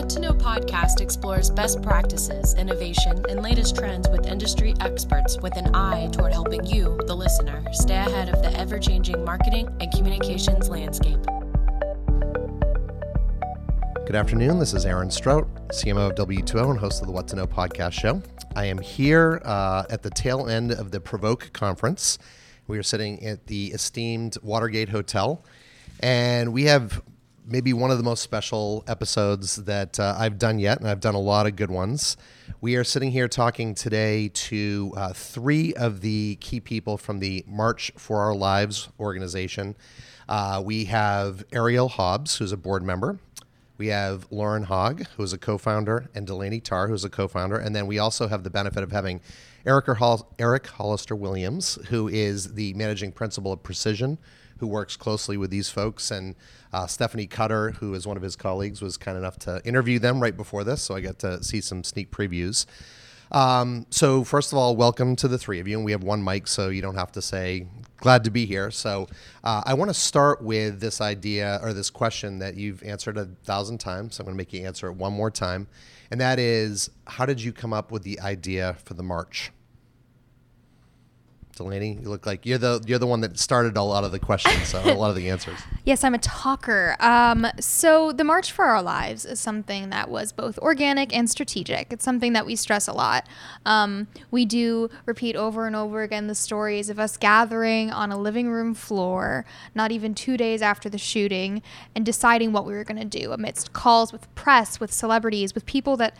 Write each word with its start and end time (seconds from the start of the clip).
What 0.00 0.08
to 0.08 0.20
Know 0.20 0.32
podcast 0.32 1.02
explores 1.02 1.50
best 1.50 1.82
practices, 1.82 2.54
innovation, 2.54 3.22
and 3.28 3.42
latest 3.42 3.76
trends 3.76 4.08
with 4.08 4.26
industry 4.26 4.72
experts 4.80 5.38
with 5.42 5.54
an 5.58 5.74
eye 5.74 6.08
toward 6.10 6.32
helping 6.32 6.64
you, 6.64 6.98
the 7.06 7.14
listener, 7.14 7.62
stay 7.72 7.96
ahead 7.96 8.30
of 8.30 8.40
the 8.40 8.50
ever 8.58 8.78
changing 8.78 9.22
marketing 9.26 9.68
and 9.78 9.92
communications 9.92 10.70
landscape. 10.70 11.18
Good 14.06 14.16
afternoon. 14.16 14.58
This 14.58 14.72
is 14.72 14.86
Aaron 14.86 15.10
Strout, 15.10 15.46
CMO 15.68 16.08
of 16.08 16.14
W2O 16.14 16.70
and 16.70 16.78
host 16.78 17.02
of 17.02 17.06
the 17.06 17.12
What 17.12 17.28
to 17.28 17.36
Know 17.36 17.46
podcast 17.46 17.92
show. 17.92 18.22
I 18.56 18.64
am 18.64 18.78
here 18.78 19.42
uh, 19.44 19.84
at 19.90 20.02
the 20.02 20.08
tail 20.08 20.48
end 20.48 20.72
of 20.72 20.92
the 20.92 21.00
Provoke 21.02 21.52
conference. 21.52 22.18
We 22.66 22.78
are 22.78 22.82
sitting 22.82 23.22
at 23.26 23.48
the 23.48 23.66
esteemed 23.66 24.38
Watergate 24.42 24.88
Hotel, 24.88 25.44
and 26.02 26.54
we 26.54 26.64
have 26.64 27.02
maybe 27.46 27.72
one 27.72 27.90
of 27.90 27.98
the 27.98 28.04
most 28.04 28.22
special 28.22 28.84
episodes 28.86 29.56
that 29.56 29.98
uh, 29.98 30.14
I've 30.18 30.38
done 30.38 30.58
yet, 30.58 30.78
and 30.78 30.88
I've 30.88 31.00
done 31.00 31.14
a 31.14 31.20
lot 31.20 31.46
of 31.46 31.56
good 31.56 31.70
ones. 31.70 32.16
We 32.60 32.76
are 32.76 32.84
sitting 32.84 33.10
here 33.10 33.28
talking 33.28 33.74
today 33.74 34.28
to 34.28 34.92
uh, 34.96 35.12
three 35.12 35.74
of 35.74 36.00
the 36.00 36.36
key 36.40 36.60
people 36.60 36.98
from 36.98 37.18
the 37.18 37.44
March 37.46 37.90
for 37.96 38.20
Our 38.20 38.34
Lives 38.34 38.88
organization. 38.98 39.76
Uh, 40.28 40.62
we 40.64 40.84
have 40.86 41.44
Ariel 41.52 41.88
Hobbs, 41.88 42.36
who's 42.36 42.52
a 42.52 42.56
board 42.56 42.82
member. 42.82 43.18
We 43.78 43.86
have 43.88 44.26
Lauren 44.30 44.64
Hogg, 44.64 45.06
who's 45.16 45.32
a 45.32 45.38
co-founder, 45.38 46.10
and 46.14 46.26
Delaney 46.26 46.60
Tarr, 46.60 46.88
who's 46.88 47.04
a 47.04 47.10
co-founder, 47.10 47.56
and 47.56 47.74
then 47.74 47.86
we 47.86 47.98
also 47.98 48.28
have 48.28 48.44
the 48.44 48.50
benefit 48.50 48.82
of 48.82 48.92
having 48.92 49.22
Eric, 49.64 49.86
Hall- 49.86 50.32
Eric 50.38 50.66
Hollister 50.66 51.16
Williams, 51.16 51.78
who 51.88 52.06
is 52.06 52.54
the 52.54 52.74
managing 52.74 53.10
principal 53.10 53.52
of 53.52 53.62
Precision, 53.62 54.18
who 54.60 54.66
works 54.66 54.96
closely 54.96 55.36
with 55.36 55.50
these 55.50 55.68
folks, 55.68 56.10
and 56.10 56.36
uh, 56.72 56.86
Stephanie 56.86 57.26
Cutter, 57.26 57.72
who 57.72 57.94
is 57.94 58.06
one 58.06 58.16
of 58.16 58.22
his 58.22 58.36
colleagues, 58.36 58.80
was 58.80 58.96
kind 58.96 59.18
enough 59.18 59.38
to 59.40 59.60
interview 59.64 59.98
them 59.98 60.20
right 60.20 60.36
before 60.36 60.62
this, 60.62 60.82
so 60.82 60.94
I 60.94 61.00
got 61.00 61.18
to 61.20 61.42
see 61.42 61.60
some 61.60 61.82
sneak 61.82 62.10
previews. 62.10 62.66
Um, 63.32 63.86
so 63.90 64.24
first 64.24 64.52
of 64.52 64.58
all, 64.58 64.74
welcome 64.74 65.14
to 65.16 65.28
the 65.28 65.38
three 65.38 65.60
of 65.60 65.68
you, 65.68 65.76
and 65.76 65.84
we 65.84 65.92
have 65.92 66.02
one 66.02 66.22
mic, 66.22 66.46
so 66.46 66.68
you 66.68 66.82
don't 66.82 66.96
have 66.96 67.12
to 67.12 67.22
say 67.22 67.66
glad 67.96 68.24
to 68.24 68.30
be 68.30 68.44
here. 68.44 68.70
So 68.70 69.08
uh, 69.44 69.62
I 69.64 69.74
want 69.74 69.88
to 69.90 69.94
start 69.94 70.42
with 70.42 70.80
this 70.80 71.00
idea 71.00 71.60
or 71.62 71.72
this 71.72 71.90
question 71.90 72.38
that 72.40 72.56
you've 72.56 72.82
answered 72.82 73.16
a 73.18 73.26
thousand 73.44 73.78
times. 73.78 74.16
So 74.16 74.22
I'm 74.22 74.26
going 74.26 74.34
to 74.34 74.38
make 74.38 74.52
you 74.52 74.66
answer 74.66 74.88
it 74.88 74.94
one 74.94 75.12
more 75.12 75.30
time, 75.30 75.68
and 76.10 76.20
that 76.20 76.38
is, 76.38 76.90
how 77.06 77.24
did 77.24 77.40
you 77.40 77.52
come 77.52 77.72
up 77.72 77.92
with 77.92 78.02
the 78.02 78.18
idea 78.20 78.76
for 78.84 78.94
the 78.94 79.02
march? 79.02 79.52
Delaney, 81.60 81.98
you 82.00 82.08
look 82.08 82.24
like 82.24 82.46
you're 82.46 82.56
the 82.56 82.82
you're 82.86 82.98
the 82.98 83.06
one 83.06 83.20
that 83.20 83.38
started 83.38 83.76
a 83.76 83.82
lot 83.82 84.02
of 84.02 84.12
the 84.12 84.18
questions, 84.18 84.72
a 84.72 84.94
lot 84.94 85.10
of 85.10 85.16
the 85.16 85.28
answers. 85.28 85.58
Yes, 85.84 86.04
I'm 86.04 86.14
a 86.14 86.18
talker. 86.18 86.94
Um, 87.00 87.46
so 87.58 88.12
the 88.12 88.22
March 88.22 88.52
for 88.52 88.64
Our 88.66 88.82
Lives 88.82 89.24
is 89.24 89.40
something 89.40 89.90
that 89.90 90.08
was 90.08 90.30
both 90.30 90.56
organic 90.58 91.14
and 91.16 91.28
strategic. 91.28 91.92
It's 91.92 92.04
something 92.04 92.32
that 92.34 92.46
we 92.46 92.54
stress 92.54 92.86
a 92.86 92.92
lot. 92.92 93.26
Um, 93.66 94.06
we 94.30 94.44
do 94.44 94.88
repeat 95.04 95.36
over 95.36 95.66
and 95.66 95.74
over 95.74 96.02
again 96.02 96.28
the 96.28 96.34
stories 96.34 96.90
of 96.90 97.00
us 97.00 97.16
gathering 97.16 97.90
on 97.90 98.12
a 98.12 98.18
living 98.18 98.50
room 98.50 98.74
floor, 98.74 99.44
not 99.74 99.90
even 99.90 100.14
two 100.14 100.36
days 100.36 100.62
after 100.62 100.88
the 100.88 100.98
shooting, 100.98 101.60
and 101.94 102.06
deciding 102.06 102.52
what 102.52 102.66
we 102.66 102.72
were 102.72 102.84
going 102.84 103.00
to 103.00 103.18
do 103.18 103.32
amidst 103.32 103.72
calls 103.72 104.12
with 104.12 104.32
press, 104.34 104.78
with 104.78 104.92
celebrities, 104.92 105.54
with 105.54 105.66
people 105.66 105.96
that 105.96 106.14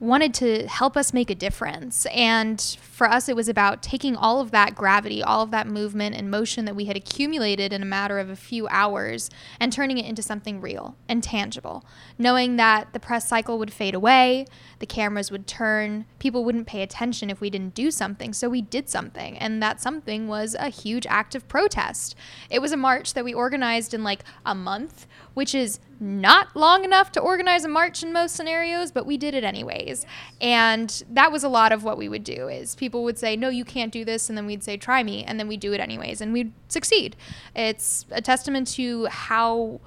wanted 0.00 0.34
to 0.34 0.66
help 0.68 0.96
us 0.96 1.12
make 1.12 1.30
a 1.30 1.34
difference. 1.34 2.06
And 2.06 2.60
for 2.94 3.10
us, 3.10 3.28
it 3.28 3.34
was 3.34 3.48
about 3.48 3.82
taking 3.82 4.14
all 4.14 4.40
of 4.40 4.52
that 4.52 4.76
gravity, 4.76 5.20
all 5.20 5.42
of 5.42 5.50
that 5.50 5.66
movement 5.66 6.14
and 6.14 6.30
motion 6.30 6.64
that 6.64 6.76
we 6.76 6.84
had 6.84 6.96
accumulated 6.96 7.72
in 7.72 7.82
a 7.82 7.84
matter 7.86 8.20
of 8.20 8.30
a 8.30 8.36
few 8.36 8.68
hours 8.68 9.30
and 9.58 9.72
turning 9.72 9.98
it 9.98 10.06
into 10.06 10.22
something 10.22 10.60
real 10.60 10.94
and 11.08 11.20
tangible. 11.20 11.84
Knowing 12.18 12.54
that 12.54 12.92
the 12.92 13.00
press 13.00 13.26
cycle 13.26 13.58
would 13.58 13.72
fade 13.72 13.96
away, 13.96 14.46
the 14.78 14.86
cameras 14.86 15.32
would 15.32 15.48
turn, 15.48 16.04
people 16.20 16.44
wouldn't 16.44 16.68
pay 16.68 16.82
attention 16.82 17.30
if 17.30 17.40
we 17.40 17.50
didn't 17.50 17.74
do 17.74 17.90
something. 17.90 18.32
So 18.32 18.48
we 18.48 18.62
did 18.62 18.88
something. 18.88 19.36
And 19.38 19.60
that 19.60 19.80
something 19.80 20.28
was 20.28 20.54
a 20.56 20.68
huge 20.68 21.04
act 21.08 21.34
of 21.34 21.48
protest. 21.48 22.14
It 22.48 22.62
was 22.62 22.70
a 22.70 22.76
march 22.76 23.14
that 23.14 23.24
we 23.24 23.34
organized 23.34 23.92
in 23.92 24.04
like 24.04 24.22
a 24.46 24.54
month 24.54 25.08
which 25.34 25.54
is 25.54 25.80
not 26.00 26.54
long 26.56 26.84
enough 26.84 27.12
to 27.12 27.20
organize 27.20 27.64
a 27.64 27.68
march 27.68 28.02
in 28.02 28.12
most 28.12 28.34
scenarios, 28.34 28.90
but 28.90 29.06
we 29.06 29.16
did 29.16 29.34
it 29.34 29.44
anyways. 29.44 30.06
And 30.40 31.02
that 31.10 31.30
was 31.30 31.44
a 31.44 31.48
lot 31.48 31.72
of 31.72 31.84
what 31.84 31.98
we 31.98 32.08
would 32.08 32.24
do 32.24 32.48
is 32.48 32.74
people 32.84 33.02
would 33.04 33.18
say, 33.18 33.34
"No, 33.34 33.48
you 33.48 33.64
can't 33.64 33.92
do 33.92 34.04
this," 34.04 34.28
and 34.28 34.36
then 34.36 34.46
we'd 34.46 34.62
say, 34.62 34.76
"Try 34.76 35.02
me," 35.02 35.24
and 35.24 35.38
then 35.38 35.48
we'd 35.48 35.60
do 35.60 35.72
it 35.72 35.80
anyways, 35.80 36.20
and 36.20 36.32
we'd 36.32 36.52
succeed. 36.68 37.16
It's 37.54 38.04
a 38.10 38.20
testament 38.20 38.68
to 38.76 39.06
how 39.06 39.80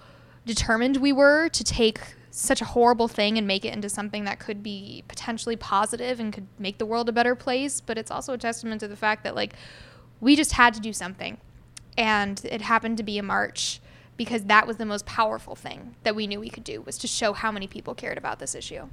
determined 0.46 0.98
we 0.98 1.14
were 1.14 1.50
to 1.50 1.64
take 1.64 2.00
such 2.32 2.62
a 2.62 2.66
horrible 2.66 3.08
thing 3.08 3.38
and 3.38 3.46
make 3.46 3.64
it 3.66 3.74
into 3.74 3.90
something 3.90 4.24
that 4.24 4.40
could 4.40 4.64
be 4.64 5.04
potentially 5.08 5.56
positive 5.56 6.20
and 6.20 6.34
could 6.34 6.48
make 6.58 6.78
the 6.78 6.86
world 6.86 7.08
a 7.10 7.12
better 7.12 7.36
place, 7.36 7.82
but 7.82 7.98
it's 7.98 8.12
also 8.12 8.34
a 8.34 8.38
testament 8.38 8.80
to 8.82 8.88
the 8.88 8.96
fact 8.96 9.24
that 9.24 9.36
like 9.36 9.54
we 10.20 10.36
just 10.36 10.54
had 10.54 10.74
to 10.74 10.80
do 10.80 10.94
something. 10.94 11.38
And 11.98 12.42
it 12.46 12.62
happened 12.62 12.98
to 12.98 13.04
be 13.04 13.18
a 13.18 13.24
march 13.24 13.80
because 14.18 14.44
that 14.46 14.68
was 14.68 14.78
the 14.78 14.86
most 14.86 15.06
powerful 15.06 15.56
thing 15.56 15.96
that 16.04 16.16
we 16.16 16.28
knew 16.28 16.40
we 16.40 16.50
could 16.50 16.64
do 16.64 16.82
was 16.82 16.98
to 17.00 17.08
show 17.08 17.34
how 17.34 17.52
many 17.52 17.68
people 17.68 17.94
cared 17.94 18.18
about 18.18 18.40
this 18.40 18.56
issue. 18.56 18.88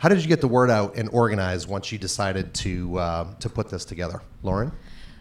How 0.00 0.08
did 0.08 0.22
you 0.22 0.28
get 0.28 0.40
the 0.40 0.48
word 0.48 0.70
out 0.70 0.96
and 0.96 1.10
organize 1.12 1.66
once 1.66 1.92
you 1.92 1.98
decided 1.98 2.54
to 2.54 2.98
uh, 2.98 3.34
to 3.40 3.50
put 3.50 3.68
this 3.68 3.84
together, 3.84 4.22
Lauren? 4.42 4.72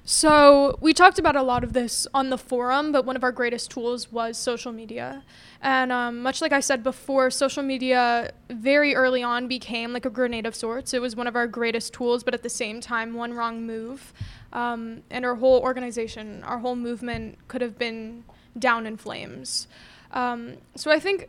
So 0.05 0.77
we 0.79 0.93
talked 0.93 1.19
about 1.19 1.35
a 1.35 1.43
lot 1.43 1.65
of 1.65 1.73
this 1.73 2.07
on 2.13 2.29
the 2.29 2.37
forum, 2.37 2.93
but 2.93 3.03
one 3.05 3.17
of 3.17 3.23
our 3.25 3.33
greatest 3.33 3.71
tools 3.71 4.09
was 4.09 4.37
social 4.37 4.71
media. 4.71 5.25
And 5.61 5.91
um, 5.91 6.21
much 6.21 6.41
like 6.41 6.53
I 6.53 6.61
said 6.61 6.81
before, 6.81 7.29
social 7.29 7.61
media 7.61 8.31
very 8.49 8.95
early 8.95 9.21
on 9.21 9.49
became 9.49 9.91
like 9.91 10.05
a 10.05 10.09
grenade 10.09 10.45
of 10.45 10.55
sorts. 10.55 10.93
It 10.93 11.01
was 11.01 11.13
one 11.13 11.27
of 11.27 11.35
our 11.35 11.45
greatest 11.45 11.91
tools, 11.91 12.23
but 12.23 12.33
at 12.33 12.41
the 12.41 12.49
same 12.49 12.79
time, 12.79 13.13
one 13.15 13.33
wrong 13.33 13.67
move, 13.67 14.13
um, 14.53 15.03
and 15.11 15.25
our 15.25 15.35
whole 15.35 15.59
organization, 15.59 16.41
our 16.45 16.59
whole 16.59 16.77
movement 16.77 17.37
could 17.49 17.59
have 17.59 17.77
been 17.77 18.23
down 18.57 18.87
in 18.87 18.95
flames. 18.95 19.67
Um, 20.13 20.55
so 20.75 20.89
I 20.89 20.99
think 20.99 21.27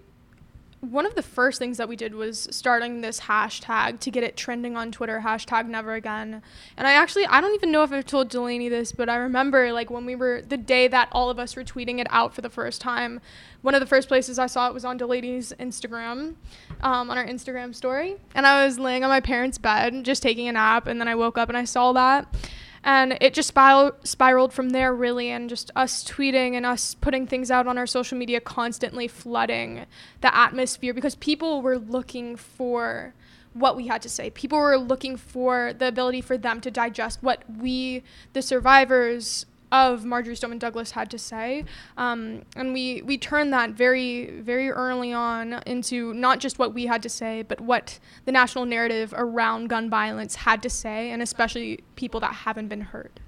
one 0.81 1.05
of 1.05 1.15
the 1.15 1.23
first 1.23 1.59
things 1.59 1.77
that 1.77 1.89
we 1.89 1.97
did 1.97 2.15
was 2.15 2.49
starting 2.51 3.01
this 3.01 3.21
hashtag 3.21 4.01
to 4.01 4.11
get 4.11 4.25
it 4.25 4.37
trending 4.37 4.77
on 4.77 4.91
Twitter, 4.91 5.21
hashtag 5.25 5.69
never 5.69 5.93
again. 5.93 6.43
And 6.77 6.87
I 6.87 6.93
actually, 6.93 7.27
I 7.27 7.43
don't 7.43 7.55
even 7.55 7.71
know 7.71 7.83
if 7.83 7.93
I've 7.93 8.07
told 8.07 8.31
Delaney 8.31 8.71
this, 8.71 8.91
but 8.91 9.09
I 9.09 9.17
remember 9.17 9.73
like 9.73 9.91
when 9.91 10.07
we 10.07 10.17
were, 10.17 10.43
the 10.47 10.57
day 10.57 10.89
that 10.89 11.09
all 11.13 11.29
of 11.29 11.39
us 11.39 11.55
were 11.55 11.65
tweeting 11.65 11.99
it 11.99 12.07
out 12.09 12.35
for 12.35 12.41
the 12.41 12.49
first 12.49 12.81
time, 12.81 13.21
one 13.61 13.75
of 13.75 13.81
the 13.81 13.87
first 13.87 14.09
places 14.09 14.39
I 14.39 14.47
saw 14.47 14.69
it 14.69 14.75
was 14.75 14.87
on 14.87 14.97
Delaney's 14.97 15.53
Instagram, 15.61 16.37
um, 16.81 17.11
on 17.11 17.19
our 17.19 17.27
Instagram 17.27 17.75
story. 17.75 18.17
And 18.35 18.47
I 18.47 18.65
was 18.65 18.79
laying 18.79 19.05
on 19.05 19.11
my 19.11 19.21
parents' 19.21 19.59
bed, 19.59 20.03
just 20.05 20.23
taking 20.23 20.49
a 20.49 20.53
nap, 20.53 20.87
and 20.87 20.99
then 20.99 21.09
I 21.09 21.15
woke 21.15 21.37
up 21.37 21.51
and 21.51 21.59
I 21.59 21.65
saw 21.65 21.93
that 21.93 22.35
and 22.83 23.19
it 23.21 23.35
just 23.35 23.49
spiral- 23.49 23.97
spiraled 24.05 24.53
from 24.53 24.71
there 24.71 24.95
really 24.95 25.31
and 25.31 25.51
just 25.51 25.71
us 25.77 26.03
tweeting 26.05 26.55
and 26.55 26.65
us 26.65 26.95
putting 26.95 27.27
things 27.27 27.51
out 27.51 27.67
on 27.67 27.77
our 27.77 27.87
social 27.87 28.17
media 28.17 28.41
constantly 28.41 29.07
flooding 29.07 29.87
the 30.21 30.35
atmosphere 30.35 30.95
because 30.95 31.15
people 31.17 31.63
were 31.63 31.79
looking 31.79 32.37
for 32.37 33.15
what 33.53 33.77
we 33.77 33.89
had 33.89 34.01
to 34.03 34.09
say. 34.09 34.31
People 34.31 34.59
were 34.59 34.79
looking 34.79 35.17
for 35.17 35.73
the 35.73 35.89
ability 35.89 36.21
for 36.21 36.39
them 36.39 36.61
to 36.61 36.71
digest 36.71 37.23
what 37.23 37.43
we 37.59 38.03
the 38.33 38.43
survivors 38.43 39.45
of 39.73 40.05
Marjory 40.05 40.35
Stoneman 40.35 40.59
Douglas 40.59 40.91
had 40.91 41.11
to 41.11 41.19
say. 41.19 41.65
Um, 41.97 42.43
and 42.57 42.73
we, 42.73 43.03
we 43.03 43.19
turned 43.19 43.53
that 43.53 43.71
very, 43.71 44.41
very 44.41 44.71
early 44.71 45.13
on 45.13 45.63
into 45.67 46.13
not 46.15 46.41
just 46.41 46.59
what 46.59 46.75
we 46.75 46.87
had 46.87 47.03
to 47.03 47.09
say, 47.09 47.43
but 47.43 47.61
what 47.61 47.99
the 48.25 48.33
national 48.33 48.67
narrative 48.67 49.15
around 49.17 49.69
gun 49.69 49.89
violence 49.89 50.35
had 50.35 50.63
to 50.63 50.71
say, 50.71 51.11
and 51.11 51.23
especially 51.23 51.81
people 51.97 52.21
that 52.21 52.33
haven't 52.33 52.69
been 52.69 52.81
heard. 52.81 53.21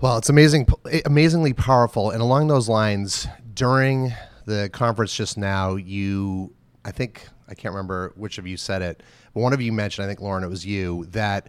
Well, 0.00 0.16
it's 0.16 0.28
amazing, 0.28 0.68
amazingly 1.04 1.52
powerful. 1.52 2.10
And 2.10 2.22
along 2.22 2.46
those 2.46 2.68
lines, 2.68 3.26
during 3.52 4.12
the 4.46 4.70
conference 4.72 5.14
just 5.14 5.36
now, 5.36 5.74
you, 5.74 6.54
I 6.84 6.92
think, 6.92 7.26
I 7.48 7.54
can't 7.54 7.74
remember 7.74 8.12
which 8.16 8.38
of 8.38 8.46
you 8.46 8.56
said 8.56 8.80
it, 8.80 9.02
but 9.34 9.40
one 9.40 9.52
of 9.52 9.60
you 9.60 9.72
mentioned, 9.72 10.04
I 10.04 10.08
think, 10.08 10.20
Lauren, 10.20 10.44
it 10.44 10.48
was 10.48 10.64
you, 10.64 11.06
that 11.10 11.48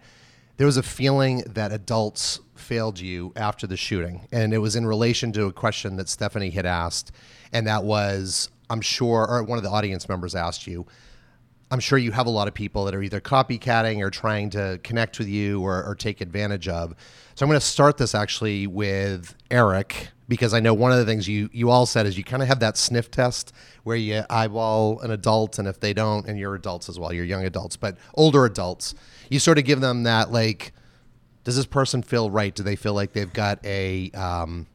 there 0.60 0.66
was 0.66 0.76
a 0.76 0.82
feeling 0.82 1.42
that 1.46 1.72
adults 1.72 2.38
failed 2.54 3.00
you 3.00 3.32
after 3.34 3.66
the 3.66 3.78
shooting. 3.78 4.28
And 4.30 4.52
it 4.52 4.58
was 4.58 4.76
in 4.76 4.84
relation 4.84 5.32
to 5.32 5.46
a 5.46 5.52
question 5.54 5.96
that 5.96 6.06
Stephanie 6.06 6.50
had 6.50 6.66
asked. 6.66 7.12
And 7.50 7.66
that 7.66 7.82
was, 7.82 8.50
I'm 8.68 8.82
sure, 8.82 9.26
or 9.26 9.42
one 9.42 9.56
of 9.56 9.64
the 9.64 9.70
audience 9.70 10.06
members 10.06 10.34
asked 10.34 10.66
you, 10.66 10.84
I'm 11.70 11.80
sure 11.80 11.96
you 11.96 12.12
have 12.12 12.26
a 12.26 12.30
lot 12.30 12.46
of 12.46 12.52
people 12.52 12.84
that 12.84 12.94
are 12.94 13.02
either 13.02 13.22
copycatting 13.22 14.00
or 14.00 14.10
trying 14.10 14.50
to 14.50 14.78
connect 14.82 15.18
with 15.18 15.28
you 15.28 15.62
or, 15.62 15.82
or 15.82 15.94
take 15.94 16.20
advantage 16.20 16.68
of. 16.68 16.94
So 17.36 17.46
I'm 17.46 17.48
going 17.48 17.58
to 17.58 17.64
start 17.64 17.96
this 17.96 18.14
actually 18.14 18.66
with 18.66 19.34
Eric 19.50 20.08
because 20.30 20.54
I 20.54 20.60
know 20.60 20.72
one 20.72 20.92
of 20.92 20.98
the 20.98 21.04
things 21.04 21.28
you 21.28 21.50
you 21.52 21.70
all 21.70 21.84
said 21.86 22.06
is 22.06 22.16
you 22.16 22.22
kind 22.22 22.40
of 22.40 22.48
have 22.48 22.60
that 22.60 22.76
sniff 22.76 23.10
test 23.10 23.52
where 23.82 23.96
you 23.96 24.22
eyeball 24.30 25.00
an 25.00 25.10
adult 25.10 25.58
and 25.58 25.66
if 25.66 25.80
they 25.80 25.92
don't 25.92 26.26
and 26.26 26.38
you're 26.38 26.54
adults 26.54 26.88
as 26.88 26.98
well, 27.00 27.12
you're 27.12 27.24
young 27.24 27.44
adults, 27.44 27.76
but 27.76 27.98
older 28.14 28.44
adults, 28.44 28.94
you 29.28 29.40
sort 29.40 29.58
of 29.58 29.64
give 29.64 29.80
them 29.80 30.04
that 30.04 30.30
like 30.30 30.72
does 31.42 31.56
this 31.56 31.66
person 31.66 32.02
feel 32.02 32.30
right? 32.30 32.54
Do 32.54 32.62
they 32.62 32.76
feel 32.76 32.94
like 32.94 33.12
they've 33.12 33.32
got 33.32 33.58
a 33.64 34.10
um, 34.12 34.66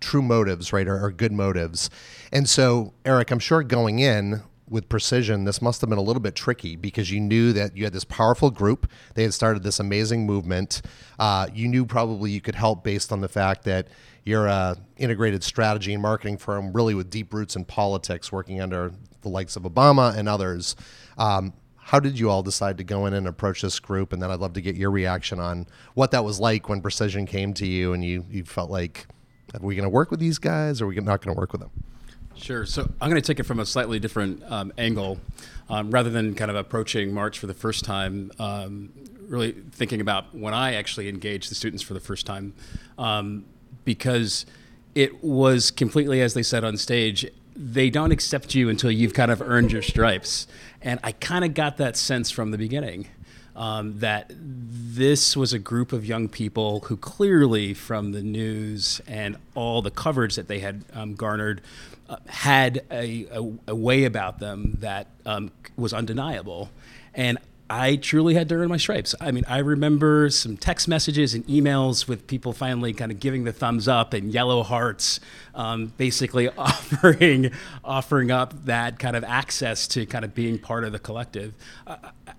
true 0.00 0.22
motives, 0.22 0.72
right, 0.72 0.86
or, 0.86 1.02
or 1.04 1.10
good 1.10 1.32
motives? 1.32 1.90
And 2.30 2.48
so, 2.48 2.92
Eric, 3.04 3.30
I'm 3.30 3.38
sure 3.38 3.62
going 3.62 3.98
in, 3.98 4.42
with 4.70 4.88
precision, 4.88 5.44
this 5.44 5.60
must 5.60 5.80
have 5.80 5.90
been 5.90 5.98
a 5.98 6.02
little 6.02 6.22
bit 6.22 6.36
tricky 6.36 6.76
because 6.76 7.10
you 7.10 7.20
knew 7.20 7.52
that 7.52 7.76
you 7.76 7.82
had 7.84 7.92
this 7.92 8.04
powerful 8.04 8.50
group. 8.50 8.88
They 9.14 9.24
had 9.24 9.34
started 9.34 9.64
this 9.64 9.80
amazing 9.80 10.24
movement. 10.24 10.80
Uh, 11.18 11.48
you 11.52 11.66
knew 11.66 11.84
probably 11.84 12.30
you 12.30 12.40
could 12.40 12.54
help 12.54 12.84
based 12.84 13.10
on 13.10 13.20
the 13.20 13.28
fact 13.28 13.64
that 13.64 13.88
you're 14.24 14.46
a 14.46 14.76
integrated 14.96 15.42
strategy 15.42 15.92
and 15.92 16.00
marketing 16.00 16.38
firm, 16.38 16.72
really 16.72 16.94
with 16.94 17.10
deep 17.10 17.34
roots 17.34 17.56
in 17.56 17.64
politics, 17.64 18.30
working 18.30 18.60
under 18.60 18.92
the 19.22 19.28
likes 19.28 19.56
of 19.56 19.64
Obama 19.64 20.16
and 20.16 20.28
others. 20.28 20.76
Um, 21.18 21.52
how 21.76 21.98
did 21.98 22.16
you 22.16 22.30
all 22.30 22.44
decide 22.44 22.78
to 22.78 22.84
go 22.84 23.06
in 23.06 23.14
and 23.14 23.26
approach 23.26 23.62
this 23.62 23.80
group? 23.80 24.12
And 24.12 24.22
then 24.22 24.30
I'd 24.30 24.38
love 24.38 24.52
to 24.52 24.60
get 24.60 24.76
your 24.76 24.92
reaction 24.92 25.40
on 25.40 25.66
what 25.94 26.12
that 26.12 26.24
was 26.24 26.38
like 26.38 26.68
when 26.68 26.80
Precision 26.80 27.26
came 27.26 27.52
to 27.54 27.66
you 27.66 27.92
and 27.92 28.04
you 28.04 28.24
you 28.30 28.44
felt 28.44 28.70
like, 28.70 29.08
are 29.52 29.60
we 29.60 29.74
going 29.74 29.82
to 29.82 29.90
work 29.90 30.12
with 30.12 30.20
these 30.20 30.38
guys 30.38 30.80
or 30.80 30.84
are 30.84 30.88
we 30.88 30.94
not 30.96 31.20
going 31.20 31.34
to 31.34 31.38
work 31.38 31.50
with 31.50 31.60
them? 31.60 31.70
Sure. 32.40 32.64
So 32.66 32.90
I'm 33.00 33.10
going 33.10 33.20
to 33.20 33.26
take 33.26 33.38
it 33.38 33.44
from 33.44 33.60
a 33.60 33.66
slightly 33.66 33.98
different 33.98 34.42
um, 34.50 34.72
angle, 34.78 35.20
um, 35.68 35.90
rather 35.90 36.10
than 36.10 36.34
kind 36.34 36.50
of 36.50 36.56
approaching 36.56 37.12
March 37.12 37.38
for 37.38 37.46
the 37.46 37.54
first 37.54 37.84
time. 37.84 38.32
Um, 38.38 38.92
really 39.28 39.52
thinking 39.72 40.00
about 40.00 40.34
when 40.34 40.54
I 40.54 40.74
actually 40.74 41.08
engaged 41.08 41.50
the 41.50 41.54
students 41.54 41.82
for 41.82 41.94
the 41.94 42.00
first 42.00 42.26
time, 42.26 42.52
um, 42.98 43.44
because 43.84 44.46
it 44.94 45.22
was 45.22 45.70
completely, 45.70 46.20
as 46.20 46.34
they 46.34 46.42
said 46.42 46.64
on 46.64 46.76
stage, 46.76 47.26
they 47.54 47.90
don't 47.90 48.10
accept 48.10 48.54
you 48.54 48.68
until 48.68 48.90
you've 48.90 49.14
kind 49.14 49.30
of 49.30 49.40
earned 49.40 49.70
your 49.70 49.82
stripes, 49.82 50.46
and 50.82 50.98
I 51.04 51.12
kind 51.12 51.44
of 51.44 51.54
got 51.54 51.76
that 51.76 51.96
sense 51.96 52.30
from 52.30 52.50
the 52.50 52.58
beginning. 52.58 53.06
Um, 53.56 53.98
that 53.98 54.30
this 54.30 55.36
was 55.36 55.52
a 55.52 55.58
group 55.58 55.92
of 55.92 56.06
young 56.06 56.28
people 56.28 56.80
who 56.80 56.96
clearly, 56.96 57.74
from 57.74 58.12
the 58.12 58.22
news 58.22 59.02
and 59.06 59.36
all 59.54 59.82
the 59.82 59.90
coverage 59.90 60.36
that 60.36 60.48
they 60.48 60.60
had 60.60 60.84
um, 60.94 61.14
garnered, 61.14 61.60
uh, 62.10 62.16
had 62.26 62.82
a, 62.90 63.26
a, 63.30 63.52
a, 63.68 63.74
way 63.74 64.04
about 64.04 64.40
them 64.40 64.76
that 64.80 65.06
um, 65.24 65.52
was 65.76 65.92
undeniable. 65.92 66.68
And 67.14 67.38
I 67.70 67.94
truly 67.94 68.34
had 68.34 68.48
to 68.48 68.56
earn 68.56 68.68
my 68.68 68.78
stripes. 68.78 69.14
I 69.20 69.30
mean, 69.30 69.44
I 69.46 69.58
remember 69.58 70.28
some 70.28 70.56
text 70.56 70.88
messages 70.88 71.34
and 71.34 71.46
emails 71.46 72.08
with 72.08 72.26
people 72.26 72.52
finally 72.52 72.92
kind 72.92 73.12
of 73.12 73.20
giving 73.20 73.44
the 73.44 73.52
thumbs 73.52 73.86
up 73.86 74.12
and 74.12 74.32
yellow 74.32 74.64
hearts, 74.64 75.20
um, 75.54 75.92
basically 75.96 76.48
offering 76.58 77.52
offering 77.84 78.32
up 78.32 78.64
that 78.64 78.98
kind 78.98 79.14
of 79.14 79.22
access 79.22 79.86
to 79.88 80.04
kind 80.04 80.24
of 80.24 80.34
being 80.34 80.58
part 80.58 80.82
of 80.82 80.90
the 80.90 80.98
collective. 80.98 81.54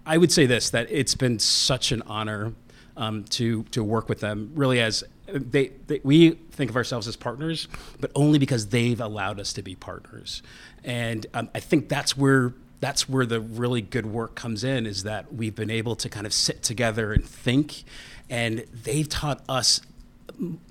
I 0.06 0.18
would 0.18 0.34
say 0.34 0.48
this: 0.48 0.70
that 0.72 0.88
it's 0.92 1.16
been 1.16 1.40
such 1.40 1.94
an 1.94 2.02
honor 2.08 2.52
um, 2.98 3.24
to 3.30 3.64
to 3.72 3.86
work 3.86 4.10
with 4.10 4.20
them. 4.20 4.52
Really, 4.54 4.82
as 4.82 5.02
they, 5.34 5.72
they, 5.88 6.02
we 6.04 6.32
think 6.32 6.70
of 6.70 6.76
ourselves 6.76 7.08
as 7.08 7.16
partners, 7.16 7.68
but 8.00 8.12
only 8.16 8.40
because 8.40 8.68
they've 8.68 9.00
allowed 9.00 9.40
us 9.40 9.54
to 9.54 9.62
be 9.62 9.76
partners. 9.76 10.42
And 10.84 11.26
um, 11.34 11.50
I 11.54 11.60
think 11.60 11.90
that's 11.90 12.18
where 12.18 12.54
that's 12.80 13.08
where 13.08 13.28
the 13.28 13.40
really 13.40 13.82
good 13.82 14.08
work 14.08 14.36
comes 14.36 14.64
in. 14.64 14.86
Is 14.86 15.04
that 15.04 15.34
we've 15.34 15.56
been 15.56 15.70
able 15.70 15.96
to 15.98 16.10
kind 16.10 16.26
of 16.26 16.34
sit 16.34 16.64
together 16.64 17.14
and 17.14 17.24
think, 17.24 17.84
and 18.30 18.66
they've 18.84 19.08
taught 19.08 19.44
us 19.48 19.82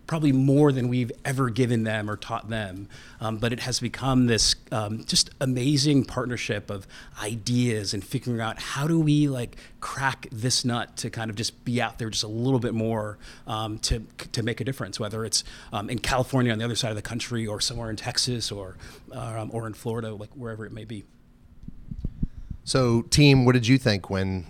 probably 0.06 0.32
more 0.32 0.72
than 0.72 0.88
we've 0.88 1.12
ever 1.24 1.50
given 1.50 1.84
them 1.84 2.10
or 2.10 2.16
taught 2.16 2.48
them. 2.48 2.88
Um, 3.20 3.38
but 3.38 3.52
it 3.52 3.60
has 3.60 3.78
become 3.78 4.26
this 4.26 4.56
um, 4.72 5.04
just 5.04 5.30
amazing 5.40 6.04
partnership 6.04 6.70
of 6.70 6.86
ideas 7.22 7.94
and 7.94 8.02
figuring 8.02 8.40
out 8.40 8.58
how 8.58 8.88
do 8.88 8.98
we 8.98 9.28
like 9.28 9.56
crack 9.78 10.26
this 10.32 10.64
nut 10.64 10.96
to 10.98 11.10
kind 11.10 11.30
of 11.30 11.36
just 11.36 11.64
be 11.64 11.80
out 11.80 11.98
there 11.98 12.10
just 12.10 12.24
a 12.24 12.28
little 12.28 12.58
bit 12.58 12.74
more 12.74 13.18
um, 13.46 13.78
to 13.78 14.00
to 14.32 14.42
make 14.42 14.60
a 14.60 14.64
difference. 14.64 14.98
Whether 14.98 15.24
it's 15.24 15.44
um, 15.72 15.88
in 15.88 15.98
California 16.00 16.52
on 16.52 16.58
the 16.58 16.64
other 16.64 16.76
side 16.76 16.90
of 16.90 16.96
the 16.96 17.02
country, 17.02 17.46
or 17.46 17.60
somewhere 17.60 17.90
in 17.90 17.96
Texas, 17.96 18.50
or 18.50 18.76
um, 19.12 19.50
or 19.52 19.66
in 19.66 19.74
Florida, 19.74 20.12
like 20.12 20.30
wherever 20.30 20.66
it 20.66 20.72
may 20.72 20.84
be. 20.84 21.04
So, 22.64 23.02
team, 23.02 23.44
what 23.44 23.52
did 23.52 23.66
you 23.66 23.78
think 23.78 24.10
when 24.10 24.46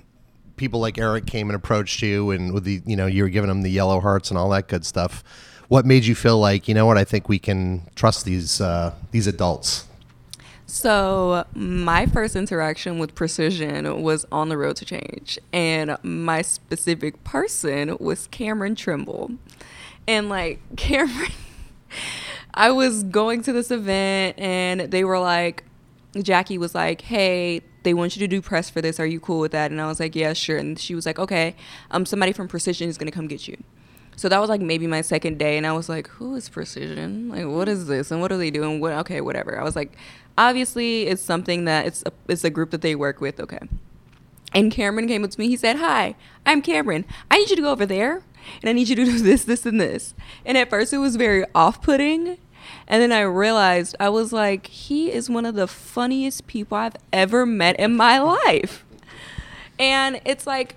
people 0.60 0.78
like 0.78 0.96
Eric 0.96 1.26
came 1.26 1.48
and 1.48 1.56
approached 1.56 2.00
you, 2.02 2.30
and 2.30 2.54
with 2.54 2.62
the 2.62 2.80
you 2.86 2.94
know 2.94 3.06
you 3.06 3.24
were 3.24 3.28
giving 3.28 3.48
them 3.48 3.62
the 3.62 3.70
yellow 3.70 3.98
hearts 4.00 4.30
and 4.30 4.38
all 4.38 4.48
that 4.50 4.68
good 4.68 4.86
stuff? 4.86 5.24
what 5.70 5.86
made 5.86 6.04
you 6.04 6.16
feel 6.16 6.36
like 6.36 6.66
you 6.66 6.74
know 6.74 6.84
what 6.84 6.98
I 6.98 7.04
think 7.04 7.28
we 7.28 7.38
can 7.38 7.88
trust 7.94 8.24
these 8.24 8.60
uh, 8.60 8.92
these 9.12 9.28
adults? 9.28 9.86
So, 10.66 11.46
my 11.54 12.06
first 12.06 12.36
interaction 12.36 12.98
with 12.98 13.14
Precision 13.14 14.02
was 14.02 14.26
on 14.30 14.48
the 14.48 14.58
road 14.58 14.76
to 14.76 14.84
change, 14.84 15.38
and 15.52 15.96
my 16.02 16.42
specific 16.42 17.22
person 17.24 17.96
was 17.98 18.26
Cameron 18.28 18.76
Trimble. 18.76 19.32
And, 20.06 20.28
like, 20.28 20.60
Cameron, 20.76 21.32
I 22.54 22.70
was 22.70 23.02
going 23.02 23.42
to 23.42 23.52
this 23.52 23.72
event, 23.72 24.38
and 24.38 24.80
they 24.92 25.02
were 25.02 25.18
like, 25.18 25.64
Jackie 26.22 26.58
was 26.58 26.74
like, 26.74 27.02
hey, 27.02 27.62
they 27.82 27.94
want 27.94 28.16
you 28.16 28.20
to 28.20 28.28
do 28.28 28.42
press 28.42 28.68
for 28.68 28.80
this. 28.80 28.98
Are 28.98 29.06
you 29.06 29.20
cool 29.20 29.40
with 29.40 29.52
that? 29.52 29.70
And 29.70 29.80
I 29.80 29.86
was 29.86 30.00
like, 30.00 30.16
yeah, 30.16 30.32
sure. 30.32 30.58
And 30.58 30.78
she 30.78 30.94
was 30.94 31.06
like, 31.06 31.18
okay, 31.18 31.54
um, 31.90 32.04
somebody 32.04 32.32
from 32.32 32.48
Precision 32.48 32.88
is 32.88 32.98
to 32.98 33.10
come 33.10 33.28
get 33.28 33.46
you. 33.46 33.56
So 34.20 34.28
that 34.28 34.38
was 34.38 34.50
like 34.50 34.60
maybe 34.60 34.86
my 34.86 35.00
second 35.00 35.38
day, 35.38 35.56
and 35.56 35.66
I 35.66 35.72
was 35.72 35.88
like, 35.88 36.06
"Who 36.08 36.34
is 36.34 36.50
Precision? 36.50 37.30
Like, 37.30 37.46
what 37.46 37.70
is 37.70 37.86
this? 37.86 38.10
And 38.10 38.20
what 38.20 38.30
are 38.30 38.36
they 38.36 38.50
doing? 38.50 38.78
What? 38.78 38.92
Okay, 38.92 39.22
whatever." 39.22 39.58
I 39.58 39.64
was 39.64 39.74
like, 39.74 39.96
"Obviously, 40.36 41.06
it's 41.06 41.22
something 41.22 41.64
that 41.64 41.86
it's 41.86 42.02
a, 42.04 42.12
it's 42.28 42.44
a 42.44 42.50
group 42.50 42.70
that 42.72 42.82
they 42.82 42.94
work 42.94 43.22
with." 43.22 43.40
Okay. 43.40 43.60
And 44.52 44.70
Cameron 44.70 45.08
came 45.08 45.24
up 45.24 45.30
to 45.30 45.40
me. 45.40 45.48
He 45.48 45.56
said, 45.56 45.76
"Hi, 45.76 46.16
I'm 46.44 46.60
Cameron. 46.60 47.06
I 47.30 47.38
need 47.38 47.48
you 47.48 47.56
to 47.56 47.62
go 47.62 47.72
over 47.72 47.86
there, 47.86 48.22
and 48.60 48.68
I 48.68 48.74
need 48.74 48.90
you 48.90 48.96
to 48.96 49.06
do 49.06 49.18
this, 49.22 49.44
this, 49.44 49.64
and 49.64 49.80
this." 49.80 50.12
And 50.44 50.58
at 50.58 50.68
first, 50.68 50.92
it 50.92 50.98
was 50.98 51.16
very 51.16 51.46
off-putting. 51.54 52.36
And 52.90 53.00
then 53.00 53.12
I 53.12 53.20
realized 53.20 53.94
I 54.00 54.08
was 54.08 54.32
like, 54.32 54.66
he 54.66 55.12
is 55.12 55.30
one 55.30 55.46
of 55.46 55.54
the 55.54 55.68
funniest 55.68 56.48
people 56.48 56.76
I've 56.76 56.96
ever 57.12 57.46
met 57.46 57.78
in 57.78 57.96
my 57.96 58.18
life. 58.18 58.84
And 59.78 60.20
it's 60.24 60.44
like 60.44 60.74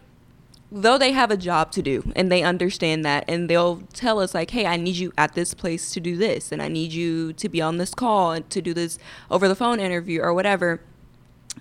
though 0.71 1.00
they 1.00 1.12
have 1.12 1.31
a 1.31 1.38
job 1.38 1.71
to 1.71 1.81
do 1.81 2.12
and 2.15 2.31
they 2.31 2.44
understand 2.44 3.04
that 3.04 3.25
and 3.27 3.50
they'll 3.50 3.81
tell 3.94 4.19
us 4.19 4.33
like 4.33 4.50
hey 4.50 4.65
i 4.65 4.75
need 4.75 4.95
you 4.95 5.13
at 5.19 5.36
this 5.36 5.54
place 5.54 5.92
to 5.92 6.00
do 6.00 6.18
this 6.18 6.51
and 6.51 6.63
i 6.63 6.68
need 6.68 6.92
you 6.92 7.31
to 7.31 7.48
be 7.48 7.62
on 7.62 7.77
this 7.77 7.94
call 7.94 8.31
and 8.31 8.50
to 8.50 8.60
do 8.60 8.74
this 8.74 8.98
over 9.30 9.48
the 9.48 9.54
phone 9.54 9.80
interview 9.80 10.19
or 10.19 10.33
whatever 10.33 10.81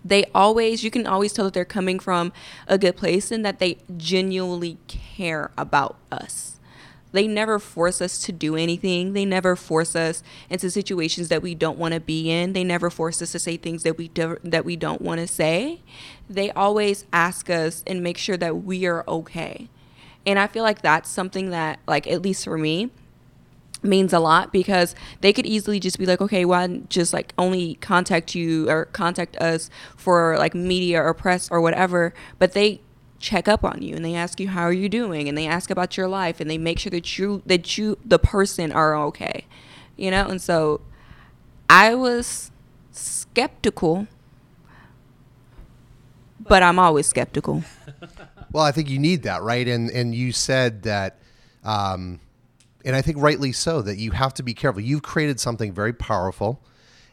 they 0.03 0.25
always 0.35 0.83
you 0.83 0.91
can 0.91 1.07
always 1.07 1.35
tell 1.35 1.45
that 1.45 1.53
they're 1.53 1.63
coming 1.67 1.99
from 1.99 2.33
a 2.67 2.79
good 2.79 2.97
place 2.97 3.31
and 3.31 3.45
that 3.45 3.59
they 3.59 3.77
genuinely 3.99 4.79
care 4.89 5.51
about 5.59 5.99
us 6.11 6.59
they 7.12 7.26
never 7.26 7.59
force 7.59 8.00
us 8.00 8.19
to 8.23 8.32
do 8.32 8.56
anything. 8.56 9.12
They 9.12 9.25
never 9.25 9.55
force 9.55 9.94
us 9.94 10.23
into 10.50 10.70
situations 10.70 11.29
that 11.29 11.43
we 11.43 11.55
don't 11.55 11.79
want 11.79 11.94
to 11.94 12.00
be 12.00 12.31
in. 12.31 12.55
They 12.55 12.64
never 12.64 12.91
force 12.91 13.23
us 13.23 13.32
to 13.32 13.38
say 13.38 13.56
things 13.56 13.82
that 13.85 13.97
we 13.97 14.09
do, 14.09 14.38
that 14.43 14.64
we 14.64 14.76
don't 14.76 15.03
want 15.03 15.20
to 15.20 15.27
say. 15.27 15.81
They 16.29 16.51
always 16.51 17.05
ask 17.13 17.51
us 17.51 17.84
and 17.87 18.03
make 18.03 18.19
sure 18.19 18.37
that 18.39 18.65
we 18.65 18.87
are 18.87 19.05
okay. 19.06 19.69
And 20.27 20.39
I 20.39 20.46
feel 20.46 20.63
like 20.63 20.82
that's 20.82 21.10
something 21.10 21.51
that 21.51 21.81
like 21.87 22.06
at 22.06 22.22
least 22.22 22.44
for 22.44 22.56
me 22.56 22.91
means 23.82 24.13
a 24.13 24.20
lot 24.20 24.53
because 24.53 24.94
they 25.20 25.32
could 25.32 25.46
easily 25.46 25.81
just 25.81 25.98
be 25.98 26.06
like, 26.06 26.20
okay, 26.20 26.44
why 26.44 26.69
just 26.89 27.13
like 27.13 27.34
only 27.37 27.75
contact 27.77 28.34
you 28.34 28.70
or 28.70 28.87
contact 28.87 29.37
us 29.39 29.70
for 29.96 30.39
like 30.39 30.55
media 30.55 31.03
or 31.03 31.13
press 31.13 31.51
or 31.51 31.60
whatever, 31.60 32.15
but 32.39 32.53
they 32.53 32.81
check 33.22 33.48
up 33.48 33.64
on 33.64 33.81
you 33.81 33.96
and 33.96 34.05
they 34.05 34.14
ask 34.14 34.38
you 34.41 34.48
how 34.48 34.62
are 34.62 34.72
you 34.72 34.88
doing? 34.88 35.29
And 35.29 35.38
they 35.38 35.46
ask 35.46 35.70
about 35.70 35.96
your 35.96 36.08
life 36.08 36.41
and 36.41 36.50
they 36.50 36.58
make 36.58 36.79
sure 36.79 36.91
that 36.91 37.19
you 37.19 37.43
that 37.46 37.79
you 37.79 37.96
the 38.05 38.19
person 38.19 38.70
are 38.72 38.94
okay 39.06 39.46
you 39.96 40.10
know? 40.10 40.26
And 40.26 40.41
so 40.41 40.81
i 41.70 41.94
was 41.94 42.50
skeptical 42.91 44.06
but 46.41 46.62
i'm 46.62 46.79
always 46.79 47.06
skeptical. 47.06 47.62
Well 48.52 48.64
i 48.64 48.70
think 48.70 48.91
you 48.91 48.98
need 48.98 49.22
that 49.22 49.41
right? 49.43 49.67
And 49.67 49.91
and 49.91 50.14
you 50.14 50.31
said 50.31 50.82
that 50.82 51.19
um 51.64 52.20
and 52.84 52.94
i 52.94 53.00
think 53.00 53.17
rightly 53.17 53.50
so 53.50 53.81
that 53.81 53.96
you 53.96 54.10
have 54.10 54.34
to 54.34 54.43
be 54.43 54.52
careful. 54.52 54.82
You've 54.82 55.02
created 55.02 55.41
something 55.41 55.72
very 55.72 55.94
powerful 55.94 56.60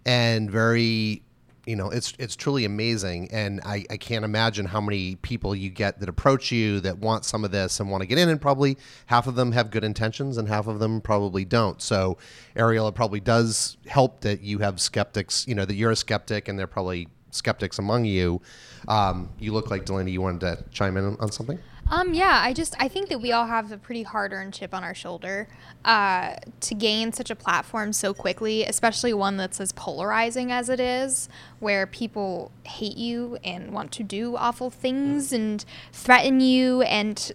and 0.05 0.51
very 0.51 1.21
you 1.69 1.75
know 1.75 1.91
it's 1.91 2.15
it's 2.17 2.35
truly 2.35 2.65
amazing. 2.65 3.29
And 3.31 3.61
I, 3.63 3.85
I 3.91 3.97
can't 3.97 4.25
imagine 4.25 4.65
how 4.65 4.81
many 4.81 5.17
people 5.17 5.55
you 5.55 5.69
get 5.69 5.99
that 5.99 6.09
approach 6.09 6.51
you 6.51 6.79
that 6.79 6.97
want 6.97 7.25
some 7.25 7.45
of 7.45 7.51
this 7.51 7.79
and 7.79 7.91
want 7.91 8.01
to 8.01 8.07
get 8.07 8.17
in 8.17 8.27
and 8.27 8.41
probably 8.41 8.75
half 9.05 9.27
of 9.27 9.35
them 9.35 9.51
have 9.51 9.69
good 9.69 9.83
intentions 9.83 10.39
and 10.39 10.47
half 10.47 10.65
of 10.65 10.79
them 10.79 10.99
probably 10.99 11.45
don't. 11.45 11.79
So 11.79 12.17
ariel 12.55 12.87
it 12.87 12.95
probably 12.95 13.19
does 13.19 13.77
help 13.85 14.21
that 14.21 14.41
you 14.41 14.57
have 14.59 14.81
skeptics 14.81 15.47
you 15.47 15.53
know 15.53 15.65
that 15.65 15.75
you're 15.75 15.91
a 15.91 15.95
skeptic 15.95 16.47
and 16.47 16.57
they're 16.57 16.65
probably 16.65 17.07
skeptics 17.29 17.77
among 17.77 18.05
you. 18.05 18.41
Um, 18.87 19.29
you 19.37 19.53
look 19.53 19.69
like 19.69 19.85
delaney 19.85 20.11
you 20.11 20.21
wanted 20.21 20.41
to 20.41 20.65
chime 20.71 20.97
in 20.97 21.17
on 21.19 21.31
something 21.31 21.59
um, 21.89 22.13
yeah, 22.13 22.39
I 22.43 22.53
just 22.53 22.75
I 22.79 22.87
think 22.87 23.09
that 23.09 23.19
we 23.19 23.31
all 23.31 23.47
have 23.47 23.71
a 23.71 23.77
pretty 23.77 24.03
hard-earned 24.03 24.53
chip 24.53 24.73
on 24.73 24.83
our 24.83 24.93
shoulder 24.93 25.47
uh, 25.83 26.35
to 26.61 26.75
gain 26.75 27.11
such 27.11 27.31
a 27.31 27.35
platform 27.35 27.93
so 27.93 28.13
quickly, 28.13 28.63
especially 28.63 29.13
one 29.13 29.37
that's 29.37 29.59
as 29.59 29.71
polarizing 29.71 30.51
as 30.51 30.69
it 30.69 30.79
is, 30.79 31.29
where 31.59 31.87
people 31.87 32.51
hate 32.63 32.97
you 32.97 33.37
and 33.43 33.71
want 33.71 33.91
to 33.93 34.03
do 34.03 34.35
awful 34.35 34.69
things 34.69 35.33
and 35.33 35.65
threaten 35.91 36.39
you 36.39 36.83
and 36.83 37.31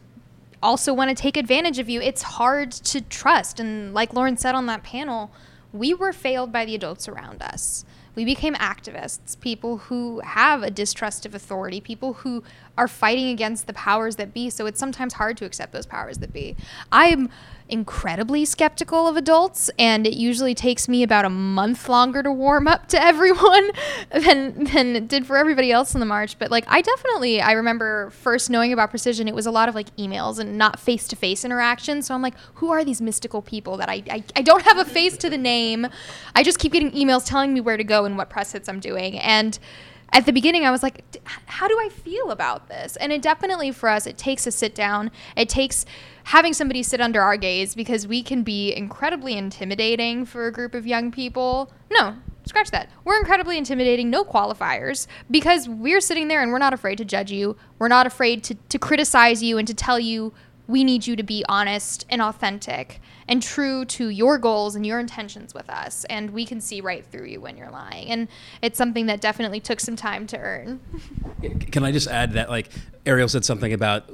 also 0.63 0.95
want 0.95 1.11
to 1.11 1.21
take 1.21 1.37
advantage 1.37 1.79
of 1.81 1.89
you. 1.91 2.01
It's 2.01 2.23
hard 2.23 2.71
to 2.71 3.01
trust, 3.01 3.59
and 3.59 3.93
like 3.93 4.15
Lauren 4.15 4.37
said 4.37 4.55
on 4.55 4.67
that 4.67 4.85
panel, 4.85 5.33
we 5.73 5.93
were 5.93 6.13
failed 6.13 6.53
by 6.53 6.65
the 6.65 6.77
adults 6.77 7.09
around 7.09 7.43
us 7.43 7.85
we 8.15 8.25
became 8.25 8.55
activists, 8.55 9.39
people 9.41 9.79
who 9.79 10.21
have 10.21 10.63
a 10.63 10.71
distrust 10.71 11.27
of 11.27 11.35
authority, 11.35 11.81
people 11.81 12.15
who 12.15 12.43
are 12.79 12.89
fighting 12.89 13.29
against 13.29 13.67
the 13.67 13.73
powers 13.73 14.17
that 14.17 14.33
be. 14.33 14.51
So 14.51 14.67
it's 14.67 14.79
sometimes 14.79 15.15
hard 15.15 15.37
to 15.39 15.45
accept 15.45 15.73
those 15.73 15.87
powers 15.87 16.19
that 16.19 16.33
be. 16.33 16.57
I'm 16.93 17.31
incredibly 17.69 18.45
skeptical 18.45 19.09
of 19.09 19.17
adults, 19.17 19.71
and 19.79 20.07
it 20.07 20.15
usually 20.15 20.55
takes 20.55 20.89
me 20.89 21.03
about 21.03 21.25
a 21.25 21.31
month 21.31 21.89
longer 21.89 22.23
to 22.23 22.31
warm 22.31 22.69
up 22.69 22.89
to 22.89 23.03
everyone 23.03 23.71
than 24.11 24.65
than 24.65 24.97
it 24.97 25.09
did 25.09 25.27
for 25.27 25.37
everybody 25.37 25.73
else 25.73 25.95
in 25.95 26.01
the 26.01 26.07
march. 26.07 26.39
But 26.39 26.51
like, 26.51 26.65
I 26.69 26.81
definitely 26.81 27.41
I 27.41 27.53
remember 27.53 28.11
first 28.11 28.51
knowing 28.51 28.73
about 28.73 28.91
precision, 28.91 29.29
it 29.29 29.35
was 29.35 29.47
a 29.47 29.51
lot 29.51 29.69
of 29.69 29.75
like 29.75 29.95
emails 29.97 30.39
and 30.39 30.59
not 30.59 30.79
face 30.79 31.09
to 31.09 31.17
face 31.17 31.45
interaction. 31.45 32.03
So 32.03 32.15
I'm 32.15 32.23
like, 32.23 32.35
who 32.55 32.71
are 32.71 32.85
these 32.85 33.01
mystical 33.01 33.43
people 33.43 33.77
that 33.79 33.89
I, 33.89 34.03
I 34.11 34.25
I 34.37 34.43
don't 34.43 34.63
have 34.63 34.79
a 34.79 34.85
face 34.85 35.17
to 35.19 35.31
the 35.31 35.39
name? 35.39 35.87
I 36.35 36.43
just 36.43 36.59
keep 36.59 36.73
getting 36.73 36.93
emails 36.93 37.27
telling 37.27 37.55
me 37.55 37.61
where 37.61 37.77
to 37.77 37.85
go 37.85 38.05
and 38.05 38.17
what 38.17 38.31
press 38.31 38.53
hits 38.53 38.69
I'm 38.69 38.81
doing, 38.81 39.19
and 39.19 39.59
at 40.13 40.27
the 40.27 40.33
beginning, 40.33 40.65
I 40.65 40.71
was 40.71 40.83
like, 40.83 41.03
how 41.47 41.67
do 41.67 41.79
I 41.81 41.89
feel 41.89 42.31
about 42.31 42.69
this? 42.69 42.97
And 42.97 43.13
it 43.13 43.23
definitely, 43.23 43.73
for 43.73 43.89
us, 43.89 44.07
it 44.07 44.17
takes 44.17 44.47
a 44.47 44.51
sit 44.51 44.75
down. 44.75 45.11
It 45.37 45.49
takes 45.49 45.87
having 46.25 46.53
somebody 46.53 46.83
sit 46.83 47.01
under 47.01 47.21
our 47.21 47.37
gaze 47.37 47.75
because 47.75 48.07
we 48.07 48.23
can 48.23 48.43
be 48.43 48.73
incredibly 48.73 49.37
intimidating 49.37 50.25
for 50.25 50.47
a 50.47 50.53
group 50.53 50.75
of 50.75 50.87
young 50.87 51.11
people. 51.11 51.73
No, 51.91 52.17
scratch 52.45 52.71
that. 52.71 52.91
We're 53.05 53.19
incredibly 53.19 53.59
intimidating, 53.59 54.09
no 54.11 54.25
qualifiers, 54.25 55.07
because 55.31 55.69
we're 55.69 56.01
sitting 56.01 56.29
there 56.29 56.43
and 56.43 56.53
we're 56.53 56.59
not 56.59 56.73
afraid 56.73 56.99
to 56.99 57.05
judge 57.05 57.33
you. 57.33 57.57
We're 57.79 57.89
not 57.89 58.07
afraid 58.07 58.45
to, 58.45 58.55
to 58.55 58.79
criticize 58.79 59.43
you 59.43 59.59
and 59.59 59.67
to 59.67 59.75
tell 59.75 59.99
you 59.99 60.33
we 60.67 60.85
need 60.85 61.07
you 61.07 61.17
to 61.17 61.23
be 61.23 61.45
honest 61.49 62.07
and 62.09 62.23
authentic 62.23 63.01
and 63.29 63.43
true 63.43 63.85
to 63.87 64.09
your 64.09 64.39
goals 64.39 64.75
and 64.75 64.87
your 64.87 64.99
intentions 64.99 65.55
with 65.55 65.69
us. 65.71 66.05
And 66.11 66.31
we 66.31 66.45
can 66.45 66.61
see 66.61 66.81
right 66.81 67.05
through 67.05 67.27
you 67.27 67.41
when 67.41 67.57
you're 67.57 67.71
lying. 67.71 68.09
And 68.09 68.29
it's 68.63 68.79
something 68.79 69.07
that 69.07 69.21
definitely 69.21 69.61
took 69.61 69.81
some 69.81 69.97
time 69.97 70.27
to 70.29 70.39
earn. 70.39 70.81
Can 71.73 71.85
I 71.85 71.93
just 71.93 72.09
add 72.09 72.33
that, 72.33 72.51
like, 72.51 72.71
Ariel 73.07 73.29
said 73.29 73.45
something 73.45 73.73
about 73.73 74.05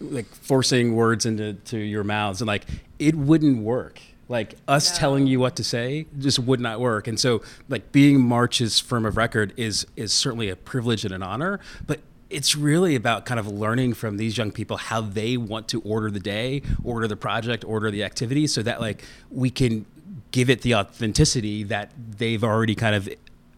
like 0.00 0.26
forcing 0.26 0.94
words 0.94 1.26
into 1.26 1.54
to 1.54 1.78
your 1.78 2.04
mouths, 2.04 2.40
and 2.40 2.46
like 2.46 2.64
it 2.98 3.14
wouldn't 3.14 3.62
work. 3.62 4.00
Like 4.28 4.54
us 4.66 4.92
no. 4.92 4.98
telling 4.98 5.26
you 5.26 5.38
what 5.38 5.56
to 5.56 5.64
say 5.64 6.06
just 6.18 6.38
would 6.40 6.60
not 6.60 6.80
work. 6.80 7.06
And 7.06 7.18
so, 7.18 7.42
like 7.68 7.92
being 7.92 8.20
March's 8.20 8.80
firm 8.80 9.06
of 9.06 9.16
record 9.16 9.54
is 9.56 9.86
is 9.96 10.12
certainly 10.12 10.48
a 10.48 10.56
privilege 10.56 11.04
and 11.04 11.14
an 11.14 11.22
honor, 11.22 11.60
but 11.86 12.00
it's 12.28 12.56
really 12.56 12.96
about 12.96 13.24
kind 13.24 13.38
of 13.38 13.46
learning 13.46 13.94
from 13.94 14.16
these 14.16 14.36
young 14.36 14.50
people 14.50 14.76
how 14.76 15.00
they 15.00 15.36
want 15.36 15.68
to 15.68 15.80
order 15.82 16.10
the 16.10 16.20
day, 16.20 16.62
order 16.82 17.06
the 17.06 17.16
project, 17.16 17.64
order 17.64 17.90
the 17.90 18.02
activity, 18.02 18.46
so 18.46 18.62
that 18.62 18.80
like 18.80 19.04
we 19.30 19.50
can 19.50 19.86
give 20.32 20.50
it 20.50 20.62
the 20.62 20.74
authenticity 20.74 21.62
that 21.64 21.92
they've 22.18 22.42
already 22.42 22.74
kind 22.74 22.94
of 22.94 23.08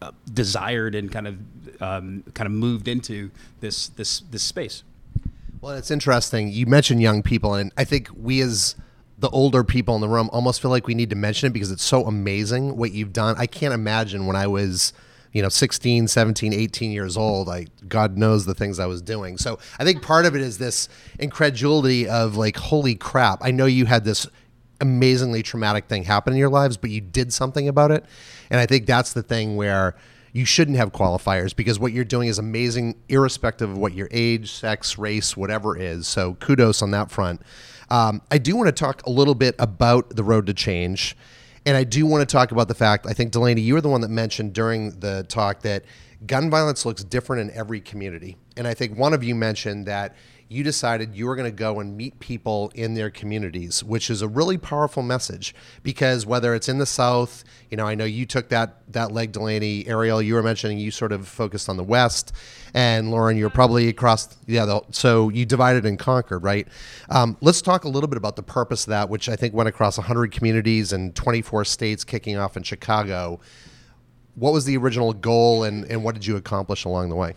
uh, 0.01 0.11
desired 0.31 0.95
and 0.95 1.11
kind 1.11 1.27
of 1.27 1.37
um, 1.81 2.23
kind 2.33 2.45
of 2.45 2.51
moved 2.51 2.87
into 2.87 3.31
this 3.59 3.89
this 3.89 4.21
this 4.31 4.43
space. 4.43 4.83
Well, 5.61 5.73
it's 5.73 5.91
interesting. 5.91 6.49
You 6.49 6.65
mentioned 6.67 7.01
young 7.01 7.21
people, 7.21 7.55
and 7.55 7.71
I 7.77 7.83
think 7.83 8.09
we 8.15 8.41
as 8.41 8.75
the 9.17 9.29
older 9.29 9.63
people 9.63 9.95
in 9.95 10.01
the 10.01 10.07
room 10.07 10.29
almost 10.31 10.61
feel 10.61 10.71
like 10.71 10.87
we 10.87 10.93
need 10.93 11.09
to 11.09 11.15
mention 11.15 11.47
it 11.47 11.53
because 11.53 11.71
it's 11.71 11.83
so 11.83 12.05
amazing 12.05 12.77
what 12.77 12.93
you've 12.93 13.11
done. 13.11 13.35
I 13.37 13.47
can't 13.47 13.73
imagine 13.73 14.25
when 14.25 14.37
I 14.37 14.47
was 14.47 14.93
you 15.31 15.41
know 15.41 15.49
16 15.49 16.07
17 16.07 16.53
18 16.53 16.91
years 16.91 17.15
old 17.15 17.49
i 17.49 17.67
god 17.87 18.17
knows 18.17 18.45
the 18.45 18.53
things 18.53 18.79
i 18.79 18.85
was 18.85 19.01
doing. 19.01 19.37
So 19.37 19.59
i 19.79 19.83
think 19.83 20.01
part 20.01 20.25
of 20.25 20.35
it 20.35 20.41
is 20.41 20.57
this 20.57 20.89
incredulity 21.19 22.07
of 22.07 22.35
like 22.35 22.57
holy 22.57 22.95
crap 22.95 23.39
i 23.41 23.51
know 23.51 23.65
you 23.65 23.85
had 23.85 24.03
this 24.03 24.27
amazingly 24.81 25.43
traumatic 25.43 25.87
thing 25.87 26.03
happen 26.03 26.33
in 26.33 26.39
your 26.39 26.49
lives 26.49 26.77
but 26.77 26.89
you 26.89 27.01
did 27.01 27.33
something 27.33 27.67
about 27.67 27.91
it. 27.91 28.05
And 28.49 28.59
i 28.59 28.65
think 28.65 28.85
that's 28.85 29.13
the 29.13 29.23
thing 29.23 29.55
where 29.55 29.95
you 30.31 30.45
shouldn't 30.45 30.77
have 30.77 30.91
qualifiers 30.91 31.55
because 31.55 31.79
what 31.79 31.91
you're 31.91 32.05
doing 32.05 32.27
is 32.27 32.37
amazing 32.37 32.95
irrespective 33.09 33.69
of 33.69 33.77
what 33.77 33.93
your 33.93 34.07
age 34.11 34.51
sex 34.51 34.97
race 34.97 35.35
whatever 35.35 35.75
is. 35.75 36.07
So 36.07 36.35
kudos 36.35 36.81
on 36.81 36.91
that 36.91 37.11
front. 37.11 37.41
Um, 37.89 38.21
i 38.31 38.37
do 38.37 38.55
want 38.55 38.67
to 38.67 38.71
talk 38.71 39.05
a 39.05 39.09
little 39.09 39.35
bit 39.35 39.55
about 39.59 40.15
the 40.15 40.23
road 40.23 40.45
to 40.47 40.53
change 40.53 41.15
and 41.69 41.77
I 41.77 41.83
do 41.83 42.03
want 42.07 42.27
to 42.27 42.33
talk 42.33 42.51
about 42.51 42.67
the 42.67 42.73
fact, 42.73 43.05
I 43.05 43.13
think, 43.13 43.31
Delaney, 43.31 43.61
you 43.61 43.75
were 43.75 43.81
the 43.81 43.89
one 43.89 44.01
that 44.01 44.09
mentioned 44.09 44.53
during 44.53 44.99
the 45.01 45.23
talk 45.29 45.61
that 45.61 45.85
gun 46.25 46.49
violence 46.49 46.83
looks 46.83 47.03
different 47.03 47.47
in 47.47 47.55
every 47.55 47.79
community. 47.79 48.37
And 48.57 48.67
I 48.67 48.73
think 48.73 48.97
one 48.97 49.13
of 49.13 49.23
you 49.23 49.35
mentioned 49.35 49.85
that 49.85 50.15
you 50.51 50.63
decided 50.63 51.15
you 51.15 51.27
were 51.27 51.35
going 51.35 51.49
to 51.49 51.55
go 51.55 51.79
and 51.79 51.95
meet 51.95 52.19
people 52.19 52.71
in 52.73 52.95
their 52.95 53.11
communities, 53.11 53.83
which 53.83 54.09
is 54.09 54.23
a 54.23 54.27
really 54.27 54.57
powerful 54.57 55.03
message 55.03 55.53
because 55.83 56.25
whether 56.25 56.55
it's 56.55 56.67
in 56.67 56.79
the 56.79 56.87
South, 56.87 57.43
you 57.69 57.77
know, 57.77 57.85
I 57.85 57.93
know 57.93 58.03
you 58.03 58.25
took 58.25 58.49
that 58.49 58.81
that 58.91 59.11
leg, 59.11 59.31
Delaney, 59.31 59.87
Ariel, 59.87 60.23
you 60.23 60.33
were 60.33 60.41
mentioning 60.41 60.79
you 60.79 60.89
sort 60.89 61.11
of 61.11 61.27
focused 61.27 61.69
on 61.69 61.77
the 61.77 61.83
West, 61.83 62.33
and 62.73 63.11
Lauren, 63.11 63.37
you're 63.37 63.51
probably 63.51 63.89
across, 63.89 64.35
yeah, 64.47 64.65
the, 64.65 64.81
so 64.89 65.29
you 65.29 65.45
divided 65.45 65.85
and 65.85 65.99
conquered, 65.99 66.39
right? 66.39 66.67
Um, 67.09 67.37
let's 67.41 67.61
talk 67.61 67.83
a 67.83 67.89
little 67.89 68.09
bit 68.09 68.17
about 68.17 68.35
the 68.35 68.43
purpose 68.43 68.85
of 68.85 68.89
that, 68.89 69.07
which 69.07 69.29
I 69.29 69.35
think 69.35 69.53
went 69.53 69.69
across 69.69 69.99
100 69.99 70.31
communities 70.31 70.91
and 70.91 71.15
24 71.15 71.63
states, 71.65 72.03
kicking 72.03 72.37
off 72.37 72.57
in 72.57 72.63
Chicago. 72.63 73.39
What 74.33 74.51
was 74.51 74.65
the 74.65 74.77
original 74.77 75.13
goal, 75.13 75.63
and, 75.63 75.85
and 75.85 76.03
what 76.03 76.15
did 76.15 76.25
you 76.25 76.37
accomplish 76.37 76.85
along 76.85 77.09
the 77.09 77.15
way? 77.15 77.35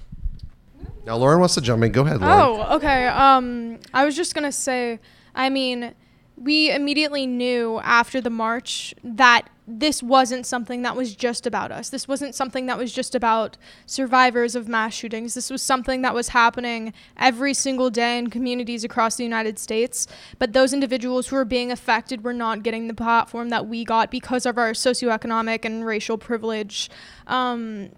Now, 1.05 1.17
Lauren 1.17 1.41
wants 1.41 1.55
to 1.55 1.61
jump 1.61 1.83
in. 1.83 1.93
Go 1.93 2.03
ahead, 2.03 2.21
Lauren. 2.21 2.39
Oh, 2.39 2.77
okay. 2.77 3.09
Um, 3.09 3.79
I 3.93 4.05
was 4.05 4.17
just 4.17 4.35
gonna 4.35 4.53
say, 4.53 5.01
I 5.35 5.51
mean, 5.51 5.95
we 6.37 6.71
immediately 6.71 7.27
knew 7.27 7.81
after 7.83 8.21
the 8.21 8.31
march 8.31 8.95
that 9.05 9.49
this 9.67 10.03
wasn't 10.03 10.45
something 10.45 10.83
that 10.83 10.97
was 10.97 11.15
just 11.15 11.47
about 11.47 11.71
us. 11.71 11.89
This 11.89 12.09
wasn't 12.09 12.35
something 12.35 12.67
that 12.67 12.77
was 12.77 12.93
just 12.93 13.15
about 13.15 13.57
survivors 13.87 14.57
of 14.57 14.67
mass 14.69 14.93
shootings. 14.93 15.35
This 15.35 15.51
was 15.51 15.63
something 15.63 16.03
that 16.03 16.15
was 16.15 16.29
happening 16.29 16.93
every 17.17 17.55
single 17.55 17.89
day 17.89 18.19
in 18.19 18.29
communities 18.29 18.83
across 18.83 19.17
the 19.17 19.23
United 19.23 19.59
States. 19.59 20.09
But 20.39 20.53
those 20.53 20.73
individuals 20.73 21.29
who 21.29 21.37
were 21.37 21.45
being 21.45 21.71
affected 21.71 22.25
were 22.25 22.33
not 22.33 22.65
getting 22.65 22.89
the 22.89 22.95
platform 22.95 23.51
that 23.51 23.69
we 23.69 23.85
got 23.85 24.11
because 24.11 24.47
of 24.47 24.59
our 24.59 24.73
socioeconomic 24.73 25.65
and 25.65 25.87
racial 25.87 26.19
privilege. 26.19 26.91
Um, 27.29 27.91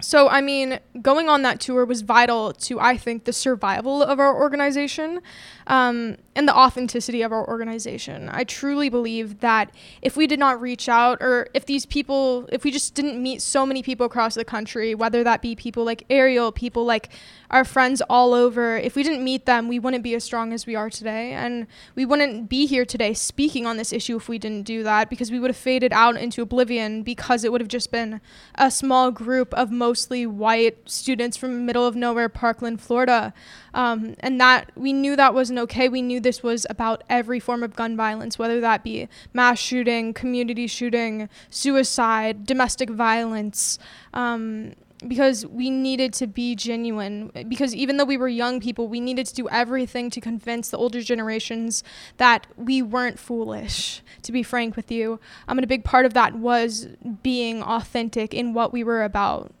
so, 0.00 0.28
I 0.28 0.40
mean, 0.40 0.78
going 1.02 1.28
on 1.28 1.42
that 1.42 1.58
tour 1.58 1.84
was 1.84 2.02
vital 2.02 2.52
to, 2.52 2.78
I 2.78 2.96
think, 2.96 3.24
the 3.24 3.32
survival 3.32 4.00
of 4.00 4.20
our 4.20 4.34
organization 4.34 5.20
um, 5.66 6.16
and 6.36 6.46
the 6.46 6.56
authenticity 6.56 7.22
of 7.22 7.32
our 7.32 7.46
organization. 7.48 8.28
I 8.32 8.44
truly 8.44 8.88
believe 8.88 9.40
that 9.40 9.72
if 10.00 10.16
we 10.16 10.28
did 10.28 10.38
not 10.38 10.60
reach 10.60 10.88
out, 10.88 11.18
or 11.20 11.48
if 11.52 11.66
these 11.66 11.84
people, 11.84 12.48
if 12.52 12.62
we 12.62 12.70
just 12.70 12.94
didn't 12.94 13.20
meet 13.20 13.42
so 13.42 13.66
many 13.66 13.82
people 13.82 14.06
across 14.06 14.36
the 14.36 14.44
country, 14.44 14.94
whether 14.94 15.24
that 15.24 15.42
be 15.42 15.56
people 15.56 15.84
like 15.84 16.04
Ariel, 16.10 16.52
people 16.52 16.84
like 16.84 17.08
our 17.50 17.64
friends 17.64 18.02
all 18.10 18.34
over, 18.34 18.76
if 18.76 18.94
we 18.94 19.02
didn't 19.02 19.24
meet 19.24 19.46
them, 19.46 19.68
we 19.68 19.78
wouldn't 19.78 20.02
be 20.02 20.14
as 20.14 20.24
strong 20.24 20.52
as 20.52 20.66
we 20.66 20.74
are 20.74 20.90
today. 20.90 21.32
And 21.32 21.66
we 21.94 22.04
wouldn't 22.04 22.48
be 22.48 22.66
here 22.66 22.84
today 22.84 23.14
speaking 23.14 23.66
on 23.66 23.76
this 23.76 23.92
issue 23.92 24.16
if 24.16 24.28
we 24.28 24.38
didn't 24.38 24.64
do 24.64 24.82
that, 24.82 25.08
because 25.08 25.30
we 25.30 25.38
would 25.38 25.50
have 25.50 25.56
faded 25.56 25.92
out 25.92 26.16
into 26.16 26.42
oblivion 26.42 27.02
because 27.02 27.44
it 27.44 27.52
would 27.52 27.60
have 27.60 27.68
just 27.68 27.90
been 27.90 28.20
a 28.56 28.70
small 28.70 29.10
group 29.10 29.54
of 29.54 29.70
mostly 29.70 30.26
white 30.26 30.88
students 30.88 31.36
from 31.36 31.64
middle 31.64 31.86
of 31.86 31.96
nowhere, 31.96 32.28
Parkland, 32.28 32.80
Florida. 32.80 33.32
Um, 33.72 34.14
and 34.20 34.40
that 34.40 34.70
we 34.74 34.92
knew 34.92 35.16
that 35.16 35.34
wasn't 35.34 35.58
okay. 35.60 35.88
We 35.88 36.02
knew 36.02 36.20
this 36.20 36.42
was 36.42 36.66
about 36.68 37.04
every 37.08 37.40
form 37.40 37.62
of 37.62 37.76
gun 37.76 37.96
violence, 37.96 38.38
whether 38.38 38.60
that 38.60 38.82
be 38.82 39.08
mass 39.32 39.58
shooting, 39.58 40.12
community 40.12 40.66
shooting, 40.66 41.28
suicide, 41.48 42.44
domestic 42.44 42.90
violence. 42.90 43.78
Um, 44.12 44.74
because 45.06 45.46
we 45.46 45.70
needed 45.70 46.12
to 46.14 46.26
be 46.26 46.56
genuine. 46.56 47.30
Because 47.48 47.74
even 47.74 47.96
though 47.96 48.04
we 48.04 48.16
were 48.16 48.28
young 48.28 48.60
people, 48.60 48.88
we 48.88 49.00
needed 49.00 49.26
to 49.26 49.34
do 49.34 49.48
everything 49.48 50.10
to 50.10 50.20
convince 50.20 50.70
the 50.70 50.78
older 50.78 51.02
generations 51.02 51.84
that 52.16 52.46
we 52.56 52.82
weren't 52.82 53.18
foolish, 53.18 54.02
to 54.22 54.32
be 54.32 54.42
frank 54.42 54.74
with 54.74 54.90
you. 54.90 55.20
Um, 55.46 55.56
mean, 55.56 55.64
a 55.64 55.68
big 55.68 55.84
part 55.84 56.06
of 56.06 56.14
that 56.14 56.34
was 56.34 56.88
being 57.22 57.62
authentic 57.62 58.34
in 58.34 58.54
what 58.54 58.72
we 58.72 58.82
were 58.82 59.04
about. 59.04 59.52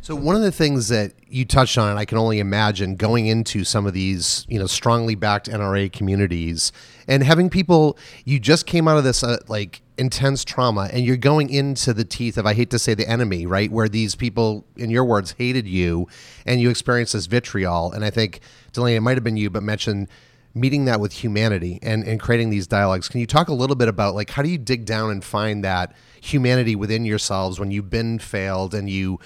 So 0.00 0.14
one 0.14 0.36
of 0.36 0.42
the 0.42 0.52
things 0.52 0.88
that 0.88 1.14
you 1.26 1.44
touched 1.44 1.76
on, 1.76 1.90
and 1.90 1.98
I 1.98 2.04
can 2.04 2.16
only 2.16 2.38
imagine 2.38 2.94
going 2.94 3.26
into 3.26 3.64
some 3.64 3.86
of 3.86 3.92
these, 3.92 4.46
you 4.48 4.58
know, 4.58 4.66
strongly 4.66 5.16
backed 5.16 5.48
NRA 5.48 5.90
communities 5.90 6.70
and 7.08 7.24
having 7.24 7.50
people, 7.50 7.98
you 8.24 8.38
just 8.38 8.66
came 8.66 8.86
out 8.86 8.98
of 8.98 9.04
this 9.04 9.24
uh, 9.24 9.38
like 9.48 9.82
intense 9.98 10.44
trauma 10.44 10.88
and 10.92 11.04
you're 11.04 11.16
going 11.16 11.50
into 11.50 11.94
the 11.94 12.04
teeth 12.04 12.36
of, 12.36 12.46
I 12.46 12.54
hate 12.54 12.70
to 12.70 12.78
say 12.78 12.94
the 12.94 13.08
enemy, 13.08 13.46
right? 13.46 13.70
Where 13.70 13.88
these 13.88 14.14
people, 14.14 14.64
in 14.76 14.90
your 14.90 15.04
words, 15.04 15.34
hated 15.38 15.66
you 15.66 16.08
and 16.44 16.60
you 16.60 16.70
experienced 16.70 17.14
this 17.14 17.26
vitriol. 17.26 17.92
And 17.92 18.04
I 18.04 18.10
think, 18.10 18.40
Delaney, 18.72 18.96
it 18.96 19.00
might 19.00 19.16
have 19.16 19.24
been 19.24 19.36
you, 19.36 19.50
but 19.50 19.62
mentioned 19.62 20.08
meeting 20.54 20.86
that 20.86 21.00
with 21.00 21.12
humanity 21.12 21.78
and, 21.82 22.04
and 22.04 22.20
creating 22.20 22.50
these 22.50 22.66
dialogues. 22.66 23.08
Can 23.08 23.20
you 23.20 23.26
talk 23.26 23.48
a 23.48 23.54
little 23.54 23.76
bit 23.76 23.88
about 23.88 24.14
like, 24.14 24.30
how 24.30 24.42
do 24.42 24.48
you 24.48 24.58
dig 24.58 24.84
down 24.84 25.10
and 25.10 25.22
find 25.22 25.64
that 25.64 25.94
humanity 26.20 26.74
within 26.74 27.04
yourselves 27.04 27.60
when 27.60 27.70
you've 27.70 27.90
been 27.90 28.18
failed 28.18 28.74
and 28.74 28.88
you, 28.88 29.18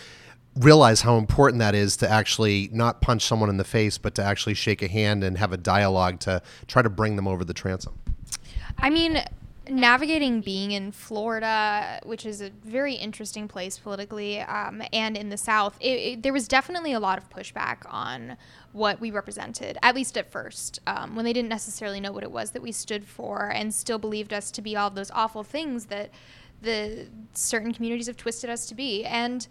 realize 0.56 1.00
how 1.02 1.16
important 1.16 1.60
that 1.60 1.74
is 1.74 1.96
to 1.98 2.10
actually 2.10 2.68
not 2.72 3.00
punch 3.00 3.24
someone 3.24 3.48
in 3.48 3.56
the 3.56 3.64
face, 3.64 3.98
but 3.98 4.14
to 4.16 4.22
actually 4.22 4.54
shake 4.54 4.82
a 4.82 4.88
hand 4.88 5.22
and 5.22 5.38
have 5.38 5.52
a 5.52 5.56
dialogue 5.56 6.18
to 6.20 6.42
try 6.66 6.82
to 6.82 6.90
bring 6.90 7.16
them 7.16 7.28
over 7.28 7.44
the 7.44 7.54
transom. 7.54 7.96
I 8.78 8.90
mean, 8.90 9.22
navigating 9.70 10.40
being 10.40 10.72
in 10.72 10.92
Florida, 10.92 12.00
which 12.04 12.26
is 12.26 12.40
a 12.40 12.50
very 12.64 12.94
interesting 12.94 13.48
place 13.48 13.78
politically, 13.78 14.40
um, 14.40 14.82
and 14.92 15.16
in 15.16 15.28
the 15.28 15.36
South, 15.36 15.76
it, 15.80 15.86
it, 15.86 16.22
there 16.22 16.32
was 16.32 16.48
definitely 16.48 16.92
a 16.92 17.00
lot 17.00 17.18
of 17.18 17.30
pushback 17.30 17.78
on 17.86 18.36
what 18.72 19.00
we 19.00 19.10
represented, 19.10 19.78
at 19.82 19.94
least 19.94 20.16
at 20.16 20.30
first, 20.30 20.80
um, 20.86 21.14
when 21.16 21.24
they 21.24 21.32
didn't 21.32 21.48
necessarily 21.48 22.00
know 22.00 22.12
what 22.12 22.22
it 22.22 22.30
was 22.30 22.50
that 22.52 22.62
we 22.62 22.72
stood 22.72 23.04
for 23.04 23.50
and 23.50 23.72
still 23.74 23.98
believed 23.98 24.32
us 24.32 24.50
to 24.50 24.62
be 24.62 24.76
all 24.76 24.90
those 24.90 25.10
awful 25.12 25.42
things 25.42 25.86
that 25.86 26.10
the 26.62 27.06
certain 27.34 27.72
communities 27.72 28.06
have 28.06 28.16
twisted 28.16 28.50
us 28.50 28.66
to 28.66 28.74
be. 28.74 29.04
And 29.04 29.46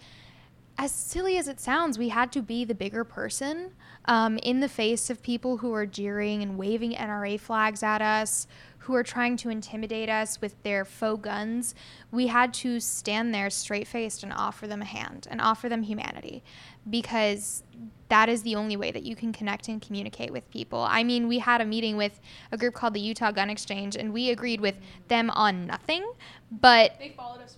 as 0.79 0.93
silly 0.93 1.38
as 1.38 1.50
it 1.50 1.59
sounds, 1.59 2.00
we 2.00 2.07
had 2.07 2.31
to 2.31 2.41
be 2.41 2.63
the 2.63 2.74
bigger 2.74 3.03
person 3.03 3.71
um, 4.05 4.38
in 4.38 4.62
the 4.62 4.69
face 4.69 5.09
of 5.09 5.21
people 5.21 5.57
who 5.57 5.74
are 5.74 5.86
jeering 5.86 6.41
and 6.41 6.57
waving 6.57 6.93
NRA 6.93 7.38
flags 7.38 7.83
at 7.83 8.01
us, 8.01 8.48
who 8.77 8.95
are 8.95 9.03
trying 9.03 9.36
to 9.36 9.50
intimidate 9.50 10.07
us 10.07 10.39
with 10.39 10.63
their 10.63 10.86
faux 10.86 11.21
guns. 11.21 11.75
We 12.12 12.27
had 12.27 12.53
to 12.55 12.79
stand 12.79 13.33
there 13.33 13.50
straight 13.50 13.89
faced 13.89 14.24
and 14.24 14.31
offer 14.31 14.67
them 14.67 14.81
a 14.81 14.86
hand 14.86 15.27
and 15.29 15.41
offer 15.41 15.67
them 15.67 15.83
humanity 15.83 16.43
because 16.89 17.62
that 18.07 18.29
is 18.29 18.43
the 18.43 18.55
only 18.55 18.77
way 18.77 18.89
that 18.89 19.03
you 19.03 19.17
can 19.17 19.33
connect 19.33 19.67
and 19.67 19.81
communicate 19.81 20.31
with 20.31 20.50
people. 20.50 20.79
I 20.79 21.03
mean, 21.03 21.27
we 21.27 21.39
had 21.39 21.59
a 21.59 21.65
meeting 21.65 21.98
with 21.98 22.21
a 22.53 22.57
group 22.57 22.74
called 22.74 22.93
the 22.93 23.01
Utah 23.01 23.31
Gun 23.31 23.50
Exchange, 23.50 23.98
and 23.98 24.13
we 24.13 24.29
agreed 24.29 24.62
with 24.62 24.75
them 25.09 25.29
on 25.31 25.67
nothing, 25.67 26.09
but 26.50 26.98
They 26.98 27.09
followed 27.09 27.41
us. 27.41 27.57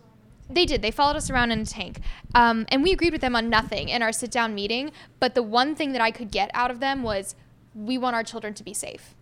They 0.56 0.66
did. 0.66 0.82
They 0.82 0.92
followed 0.92 1.16
us 1.16 1.30
around 1.30 1.52
in 1.52 1.60
a 1.60 1.66
tank. 1.66 2.02
Um, 2.36 2.66
and 2.70 2.84
we 2.84 2.92
agreed 2.92 3.14
with 3.14 3.22
them 3.22 3.36
on 3.36 3.50
nothing 3.50 3.90
in 3.90 4.02
our 4.02 4.12
sit 4.12 4.32
down 4.32 4.56
meeting. 4.56 4.92
But 5.20 5.36
the 5.36 5.44
one 5.44 5.76
thing 5.76 5.92
that 5.94 6.02
I 6.02 6.12
could 6.12 6.32
get 6.32 6.52
out 6.54 6.72
of 6.72 6.80
them 6.80 7.04
was 7.04 7.36
we 7.74 7.98
want 7.98 8.16
our 8.16 8.24
children 8.24 8.54
to 8.56 8.64
be 8.64 8.74
safe. 8.74 9.16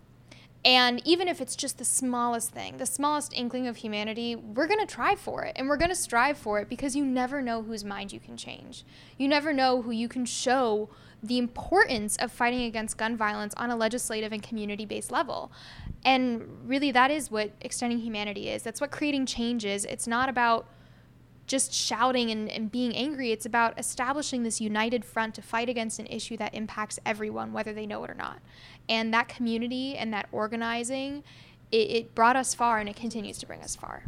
And 0.62 1.00
even 1.06 1.26
if 1.26 1.40
it's 1.40 1.56
just 1.56 1.78
the 1.78 1.86
smallest 1.86 2.50
thing, 2.50 2.76
the 2.76 2.86
smallest 2.86 3.32
inkling 3.34 3.66
of 3.66 3.76
humanity, 3.76 4.36
we're 4.36 4.66
going 4.66 4.80
to 4.80 4.92
try 4.92 5.14
for 5.14 5.42
it. 5.44 5.56
And 5.56 5.68
we're 5.68 5.78
going 5.78 5.90
to 5.90 5.96
strive 5.96 6.36
for 6.36 6.58
it 6.60 6.68
because 6.68 6.94
you 6.94 7.04
never 7.04 7.40
know 7.40 7.62
whose 7.62 7.82
mind 7.82 8.12
you 8.12 8.20
can 8.20 8.36
change. 8.36 8.84
You 9.16 9.26
never 9.26 9.54
know 9.54 9.80
who 9.80 9.90
you 9.90 10.06
can 10.06 10.26
show 10.26 10.90
the 11.22 11.38
importance 11.38 12.16
of 12.16 12.30
fighting 12.30 12.62
against 12.62 12.98
gun 12.98 13.16
violence 13.16 13.54
on 13.56 13.70
a 13.70 13.76
legislative 13.76 14.32
and 14.32 14.42
community 14.42 14.84
based 14.84 15.10
level. 15.10 15.50
And 16.04 16.46
really, 16.66 16.90
that 16.92 17.10
is 17.10 17.30
what 17.30 17.52
extending 17.60 17.98
humanity 17.98 18.48
is. 18.48 18.62
That's 18.62 18.80
what 18.80 18.90
creating 18.90 19.26
change 19.26 19.64
is. 19.64 19.84
It's 19.86 20.06
not 20.06 20.28
about 20.28 20.66
just 21.50 21.74
shouting 21.74 22.30
and, 22.30 22.48
and 22.48 22.70
being 22.70 22.94
angry. 22.94 23.32
It's 23.32 23.44
about 23.44 23.76
establishing 23.76 24.44
this 24.44 24.60
united 24.60 25.04
front 25.04 25.34
to 25.34 25.42
fight 25.42 25.68
against 25.68 25.98
an 25.98 26.06
issue 26.06 26.36
that 26.36 26.54
impacts 26.54 27.00
everyone, 27.04 27.52
whether 27.52 27.72
they 27.72 27.86
know 27.86 28.04
it 28.04 28.10
or 28.10 28.14
not. 28.14 28.38
And 28.88 29.12
that 29.12 29.28
community 29.28 29.96
and 29.96 30.14
that 30.14 30.28
organizing, 30.30 31.24
it, 31.72 31.90
it 31.90 32.14
brought 32.14 32.36
us 32.36 32.54
far 32.54 32.78
and 32.78 32.88
it 32.88 32.94
continues 32.94 33.36
to 33.38 33.46
bring 33.46 33.62
us 33.62 33.74
far. 33.74 34.04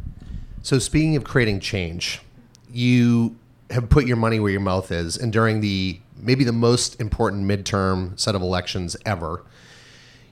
So, 0.61 0.79
speaking 0.79 1.17
of 1.17 1.25
creating 1.25 1.59
change, 1.59 2.21
you 2.71 3.35
have 3.69 3.89
put 3.89 4.05
your 4.07 4.15
money 4.15 4.39
where 4.39 4.51
your 4.51 4.61
mouth 4.61 4.89
is, 4.89 5.17
and 5.17 5.33
during 5.33 5.59
the 5.59 5.99
maybe 6.15 6.45
the 6.45 6.53
most 6.53 7.01
important 7.01 7.45
midterm 7.45 8.17
set 8.17 8.35
of 8.35 8.41
elections 8.41 8.95
ever, 9.05 9.43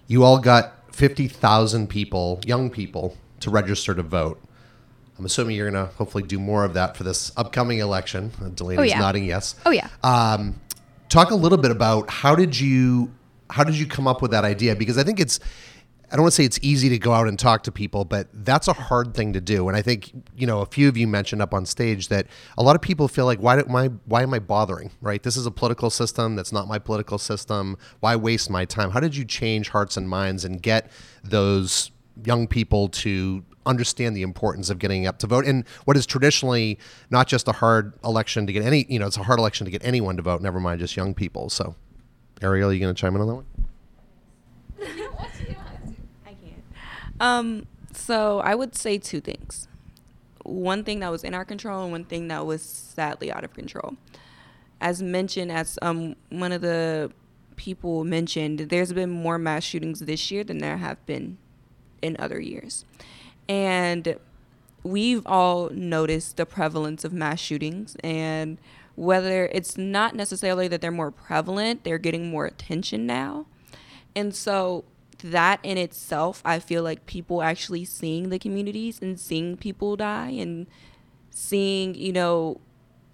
you 0.08 0.24
all 0.24 0.40
got 0.40 0.94
50,000 0.94 1.90
people, 1.90 2.40
young 2.46 2.70
people, 2.70 3.18
to 3.42 3.50
register 3.50 3.94
to 3.94 4.04
vote. 4.04 4.42
I'm 5.18 5.26
assuming 5.26 5.56
you're 5.56 5.70
going 5.70 5.86
to 5.88 5.94
hopefully 5.96 6.24
do 6.24 6.40
more 6.40 6.64
of 6.66 6.74
that 6.74 6.98
for 6.98 7.04
this 7.04 7.32
upcoming 7.38 7.80
election. 7.80 8.32
Uh, 8.42 8.50
Delaney's 8.50 8.80
Oh, 8.80 8.84
yeah. 8.84 9.00
nodding 9.00 9.26
yes. 9.26 9.56
Oh, 9.66 9.72
yeah. 9.72 9.88
Um, 10.04 10.60
talk 11.10 11.32
a 11.32 11.36
little 11.36 11.58
bit 11.58 11.72
about 11.72 12.10
how 12.10 12.36
did 12.36 12.60
you 12.60 13.12
how 13.50 13.64
did 13.66 13.76
you 13.78 13.86
come 13.86 14.08
up 14.08 14.22
with 14.22 14.32
that 14.32 14.46
idea? 14.46 14.76
Because 14.76 14.98
I 14.98 15.04
think 15.04 15.20
it's 15.20 15.40
I 16.10 16.16
don't 16.16 16.24
want 16.24 16.34
to 16.34 16.36
say 16.38 16.44
it's 16.46 16.60
easy 16.62 16.90
to 16.90 16.98
go 16.98 17.14
out 17.14 17.28
and 17.30 17.40
talk 17.40 17.64
to 17.64 17.72
people, 17.72 18.04
but 18.04 18.28
that's 18.34 18.68
a 18.68 18.74
hard 18.74 19.14
thing 19.14 19.32
to 19.32 19.40
do. 19.40 19.70
And 19.70 19.78
I 19.78 19.82
think 19.82 20.12
you 20.36 20.48
know 20.48 20.60
a 20.62 20.66
few 20.66 20.88
of 20.90 20.98
you 20.98 21.08
mentioned 21.08 21.42
up 21.42 21.54
on 21.54 21.66
stage 21.66 22.08
that 22.10 22.28
a 22.58 22.64
lot 22.64 22.76
of 22.76 22.82
people 22.82 23.08
feel 23.08 23.26
like 23.26 23.40
why 23.40 23.58
do 23.62 23.66
my 23.70 23.88
why 24.06 24.24
am 24.24 24.34
I 24.34 24.40
bothering? 24.40 24.92
Right? 25.02 25.22
This 25.22 25.38
is 25.38 25.46
a 25.46 25.52
political 25.52 25.90
system 25.90 26.36
that's 26.36 26.52
not 26.52 26.68
my 26.68 26.80
political 26.80 27.18
system. 27.18 27.78
Why 28.00 28.16
waste 28.16 28.50
my 28.50 28.66
time? 28.66 28.92
How 28.92 29.00
did 29.02 29.16
you 29.16 29.24
change 29.26 29.70
hearts 29.70 29.96
and 29.98 30.10
minds 30.10 30.44
and 30.46 30.62
get 30.62 30.90
those 31.24 31.92
young 32.26 32.48
people 32.48 32.90
to 32.90 33.44
understand 33.66 34.16
the 34.16 34.24
importance 34.24 34.70
of 34.70 34.80
getting 34.80 35.06
up 35.06 35.20
to 35.20 35.28
vote 35.28 35.46
in 35.46 35.64
what 35.86 35.96
is 35.96 36.06
traditionally 36.06 36.80
not 37.12 37.28
just 37.28 37.48
a 37.48 37.52
hard 37.52 37.94
election 38.04 38.48
to 38.48 38.54
get 38.54 38.64
any 38.64 38.88
you 38.90 38.98
know 38.98 39.06
it's 39.06 39.18
a 39.18 39.24
hard 39.24 39.38
election 39.38 39.66
to 39.66 39.72
get 39.72 39.86
anyone 39.86 40.18
to 40.18 40.24
vote 40.24 40.42
never 40.42 40.60
mind 40.60 40.80
just 40.80 40.98
young 40.98 41.14
people 41.14 41.48
so 41.48 41.76
ariel 42.42 42.72
are 42.72 42.74
you 42.74 42.80
going 42.80 42.94
to 42.94 43.00
chime 43.00 43.14
in 43.16 43.22
on 43.22 43.28
that 43.28 43.36
one 43.36 43.46
I 46.26 46.34
can. 46.34 46.64
Um, 47.20 47.68
so 47.94 48.40
I 48.40 48.56
would 48.56 48.76
say 48.76 48.98
two 48.98 49.22
things. 49.22 49.68
One 50.44 50.84
thing 50.84 51.00
that 51.02 51.12
was 51.12 51.24
in 51.24 51.34
our 51.34 51.46
control 51.46 51.84
and 51.84 51.92
one 51.92 52.06
thing 52.06 52.28
that 52.30 52.46
was 52.46 52.62
sadly 52.62 53.32
out 53.32 53.44
of 53.44 53.54
control. 53.54 53.96
As 54.80 55.02
mentioned, 55.04 55.52
as 55.52 55.78
um, 55.82 56.16
one 56.30 56.52
of 56.52 56.62
the 56.62 57.12
people 57.56 58.04
mentioned, 58.04 58.60
there's 58.60 58.92
been 58.92 59.12
more 59.12 59.38
mass 59.38 59.64
shootings 59.64 60.00
this 60.00 60.32
year 60.32 60.44
than 60.44 60.58
there 60.58 60.78
have 60.78 61.06
been 61.06 61.38
in 62.02 62.16
other 62.20 62.40
years. 62.40 62.86
And 63.48 64.18
we've 64.84 65.26
all 65.26 65.70
noticed 65.70 66.38
the 66.38 66.46
prevalence 66.46 67.04
of 67.04 67.14
mass 67.14 67.40
shootings 67.40 67.96
and 68.04 68.58
whether 68.96 69.46
it's 69.48 69.78
not 69.78 70.16
necessarily 70.16 70.68
that 70.68 70.82
they're 70.82 70.92
more 70.92 71.12
prevalent, 71.12 71.84
they're 71.84 71.98
getting 71.98 72.30
more 72.30 72.46
attention 72.46 73.06
now. 73.06 73.46
And 74.16 74.36
so 74.36 74.84
that 75.24 75.60
in 75.64 75.78
itself, 75.78 76.42
I 76.44 76.60
feel 76.60 76.84
like 76.84 77.06
people 77.06 77.42
actually 77.42 77.86
seeing 77.86 78.30
the 78.30 78.40
communities 78.40 79.00
and 79.02 79.20
seeing 79.20 79.58
people 79.58 79.96
die 79.96 80.30
and 80.30 80.68
seeing, 81.30 81.96
you 81.96 82.12
know, 82.12 82.60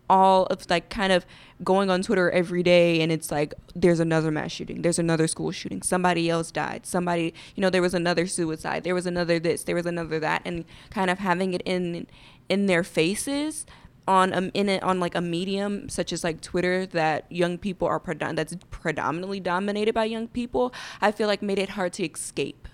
all 0.09 0.45
of 0.47 0.69
like 0.69 0.89
kind 0.89 1.11
of 1.11 1.25
going 1.63 1.89
on 1.89 2.01
Twitter 2.01 2.29
every 2.31 2.63
day 2.63 3.01
and 3.01 3.11
it's 3.11 3.31
like 3.31 3.53
there's 3.75 3.99
another 3.99 4.31
mass 4.31 4.51
shooting, 4.51 4.81
there's 4.81 4.99
another 4.99 5.27
school 5.27 5.51
shooting, 5.51 5.81
somebody 5.81 6.29
else 6.29 6.51
died, 6.51 6.85
somebody, 6.85 7.33
you 7.55 7.61
know, 7.61 7.69
there 7.69 7.81
was 7.81 7.93
another 7.93 8.27
suicide, 8.27 8.83
there 8.83 8.95
was 8.95 9.05
another 9.05 9.39
this, 9.39 9.63
there 9.63 9.75
was 9.75 9.85
another 9.85 10.19
that 10.19 10.41
and 10.45 10.65
kind 10.89 11.09
of 11.09 11.19
having 11.19 11.53
it 11.53 11.61
in 11.65 12.07
in 12.49 12.65
their 12.67 12.83
faces 12.83 13.65
on 14.07 14.33
um 14.33 14.51
in 14.53 14.69
it 14.69 14.81
on 14.83 14.99
like 14.99 15.15
a 15.15 15.21
medium 15.21 15.89
such 15.89 16.13
as 16.13 16.23
like 16.23 16.41
Twitter 16.41 16.85
that 16.85 17.29
young 17.29 17.57
people 17.57 17.87
are 17.87 17.99
predom- 17.99 18.35
that's 18.35 18.55
predominantly 18.69 19.39
dominated 19.39 19.93
by 19.93 20.05
young 20.05 20.27
people, 20.27 20.73
I 21.01 21.11
feel 21.11 21.27
like 21.27 21.41
made 21.41 21.59
it 21.59 21.69
hard 21.69 21.93
to 21.93 22.05
escape 22.05 22.67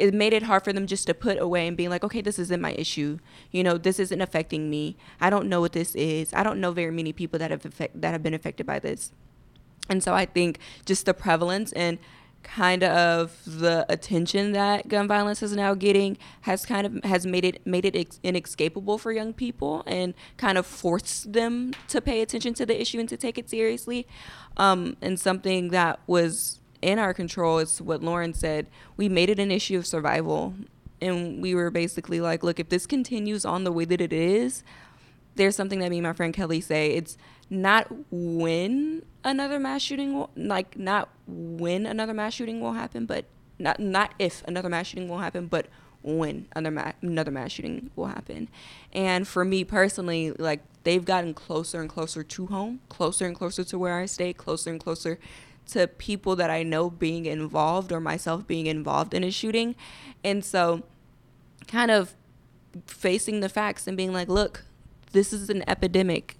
it 0.00 0.14
made 0.14 0.32
it 0.32 0.42
hard 0.44 0.64
for 0.64 0.72
them 0.72 0.86
just 0.86 1.06
to 1.06 1.14
put 1.14 1.38
away 1.38 1.66
and 1.68 1.76
being 1.76 1.90
like, 1.90 2.02
okay, 2.02 2.20
this 2.20 2.38
isn't 2.38 2.60
my 2.60 2.72
issue. 2.72 3.18
You 3.50 3.62
know, 3.62 3.76
this 3.78 3.98
isn't 3.98 4.20
affecting 4.20 4.70
me. 4.70 4.96
I 5.20 5.30
don't 5.30 5.48
know 5.48 5.60
what 5.60 5.72
this 5.72 5.94
is. 5.94 6.32
I 6.32 6.42
don't 6.42 6.60
know 6.60 6.72
very 6.72 6.90
many 6.90 7.12
people 7.12 7.38
that 7.38 7.50
have 7.50 7.64
affect- 7.64 8.00
that 8.00 8.12
have 8.12 8.22
been 8.22 8.34
affected 8.34 8.66
by 8.66 8.78
this. 8.78 9.12
And 9.88 10.02
so 10.02 10.14
I 10.14 10.24
think 10.24 10.58
just 10.86 11.06
the 11.06 11.14
prevalence 11.14 11.72
and 11.72 11.98
kind 12.42 12.82
of 12.82 13.38
the 13.44 13.84
attention 13.90 14.52
that 14.52 14.88
gun 14.88 15.06
violence 15.06 15.42
is 15.42 15.54
now 15.54 15.74
getting 15.74 16.16
has 16.42 16.64
kind 16.64 16.86
of 16.86 17.04
has 17.04 17.26
made 17.26 17.44
it 17.44 17.66
made 17.66 17.84
it 17.84 18.18
inescapable 18.22 18.96
for 18.96 19.12
young 19.12 19.34
people 19.34 19.82
and 19.86 20.14
kind 20.38 20.56
of 20.56 20.64
forced 20.64 21.32
them 21.32 21.72
to 21.86 22.00
pay 22.00 22.22
attention 22.22 22.54
to 22.54 22.64
the 22.64 22.80
issue 22.80 22.98
and 22.98 23.08
to 23.08 23.16
take 23.16 23.36
it 23.36 23.50
seriously. 23.50 24.06
Um, 24.56 24.96
and 25.02 25.20
something 25.20 25.68
that 25.68 26.00
was 26.06 26.59
in 26.82 26.98
our 26.98 27.14
control 27.14 27.58
It's 27.58 27.80
what 27.80 28.02
Lauren 28.02 28.34
said. 28.34 28.66
We 28.96 29.08
made 29.08 29.30
it 29.30 29.38
an 29.38 29.50
issue 29.50 29.78
of 29.78 29.86
survival. 29.86 30.54
And 31.00 31.40
we 31.40 31.54
were 31.54 31.70
basically 31.70 32.20
like, 32.20 32.42
look, 32.42 32.60
if 32.60 32.68
this 32.68 32.86
continues 32.86 33.44
on 33.44 33.64
the 33.64 33.72
way 33.72 33.84
that 33.86 34.00
it 34.00 34.12
is, 34.12 34.62
there's 35.36 35.56
something 35.56 35.78
that 35.78 35.90
me 35.90 35.98
and 35.98 36.06
my 36.06 36.12
friend 36.12 36.34
Kelly 36.34 36.60
say. 36.60 36.90
It's 36.92 37.16
not 37.48 37.88
when 38.10 39.02
another 39.24 39.58
mass 39.58 39.82
shooting 39.82 40.14
will, 40.14 40.30
like, 40.36 40.78
not 40.78 41.08
when 41.26 41.86
another 41.86 42.12
mass 42.12 42.34
shooting 42.34 42.60
will 42.60 42.74
happen, 42.74 43.06
but 43.06 43.24
not, 43.58 43.80
not 43.80 44.14
if 44.18 44.42
another 44.46 44.68
mass 44.68 44.88
shooting 44.88 45.08
will 45.08 45.18
happen, 45.18 45.46
but 45.46 45.66
when 46.02 46.46
another, 46.54 46.74
ma- 46.74 46.92
another 47.02 47.30
mass 47.30 47.52
shooting 47.52 47.90
will 47.96 48.06
happen. 48.06 48.48
And 48.92 49.26
for 49.26 49.44
me 49.44 49.64
personally, 49.64 50.32
like, 50.32 50.60
they've 50.84 51.04
gotten 51.04 51.34
closer 51.34 51.80
and 51.80 51.88
closer 51.88 52.22
to 52.22 52.46
home, 52.46 52.80
closer 52.88 53.26
and 53.26 53.34
closer 53.34 53.64
to 53.64 53.78
where 53.78 53.98
I 53.98 54.06
stay, 54.06 54.32
closer 54.32 54.70
and 54.70 54.80
closer 54.80 55.18
to 55.68 55.86
people 55.86 56.36
that 56.36 56.50
I 56.50 56.62
know 56.62 56.90
being 56.90 57.26
involved 57.26 57.92
or 57.92 58.00
myself 58.00 58.46
being 58.46 58.66
involved 58.66 59.14
in 59.14 59.24
a 59.24 59.30
shooting. 59.30 59.76
And 60.24 60.44
so, 60.44 60.82
kind 61.68 61.90
of 61.90 62.14
facing 62.86 63.40
the 63.40 63.48
facts 63.48 63.86
and 63.86 63.96
being 63.96 64.12
like, 64.12 64.28
look, 64.28 64.64
this 65.12 65.32
is 65.32 65.50
an 65.50 65.68
epidemic. 65.68 66.36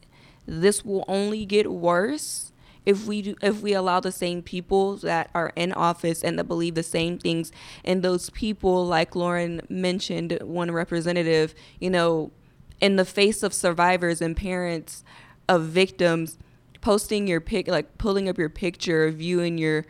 This 0.46 0.84
will 0.84 1.04
only 1.08 1.44
get 1.44 1.70
worse 1.70 2.52
if 2.86 3.06
we 3.06 3.22
do, 3.22 3.36
if 3.42 3.60
we 3.60 3.72
allow 3.72 4.00
the 4.00 4.12
same 4.12 4.42
people 4.42 4.96
that 4.96 5.30
are 5.34 5.52
in 5.54 5.72
office 5.72 6.24
and 6.24 6.38
that 6.38 6.44
believe 6.44 6.74
the 6.74 6.82
same 6.82 7.18
things 7.18 7.52
and 7.84 8.02
those 8.02 8.30
people 8.30 8.86
like 8.86 9.14
Lauren 9.14 9.60
mentioned 9.68 10.38
one 10.42 10.70
representative, 10.70 11.54
you 11.78 11.90
know, 11.90 12.32
in 12.80 12.96
the 12.96 13.04
face 13.04 13.42
of 13.42 13.52
survivors 13.52 14.22
and 14.22 14.36
parents 14.36 15.04
of 15.48 15.64
victims 15.64 16.38
posting 16.80 17.26
your 17.26 17.40
pic 17.40 17.68
like 17.68 17.98
pulling 17.98 18.28
up 18.28 18.38
your 18.38 18.48
picture 18.48 19.04
of 19.04 19.20
you 19.20 19.40
and 19.40 19.60
your 19.60 19.84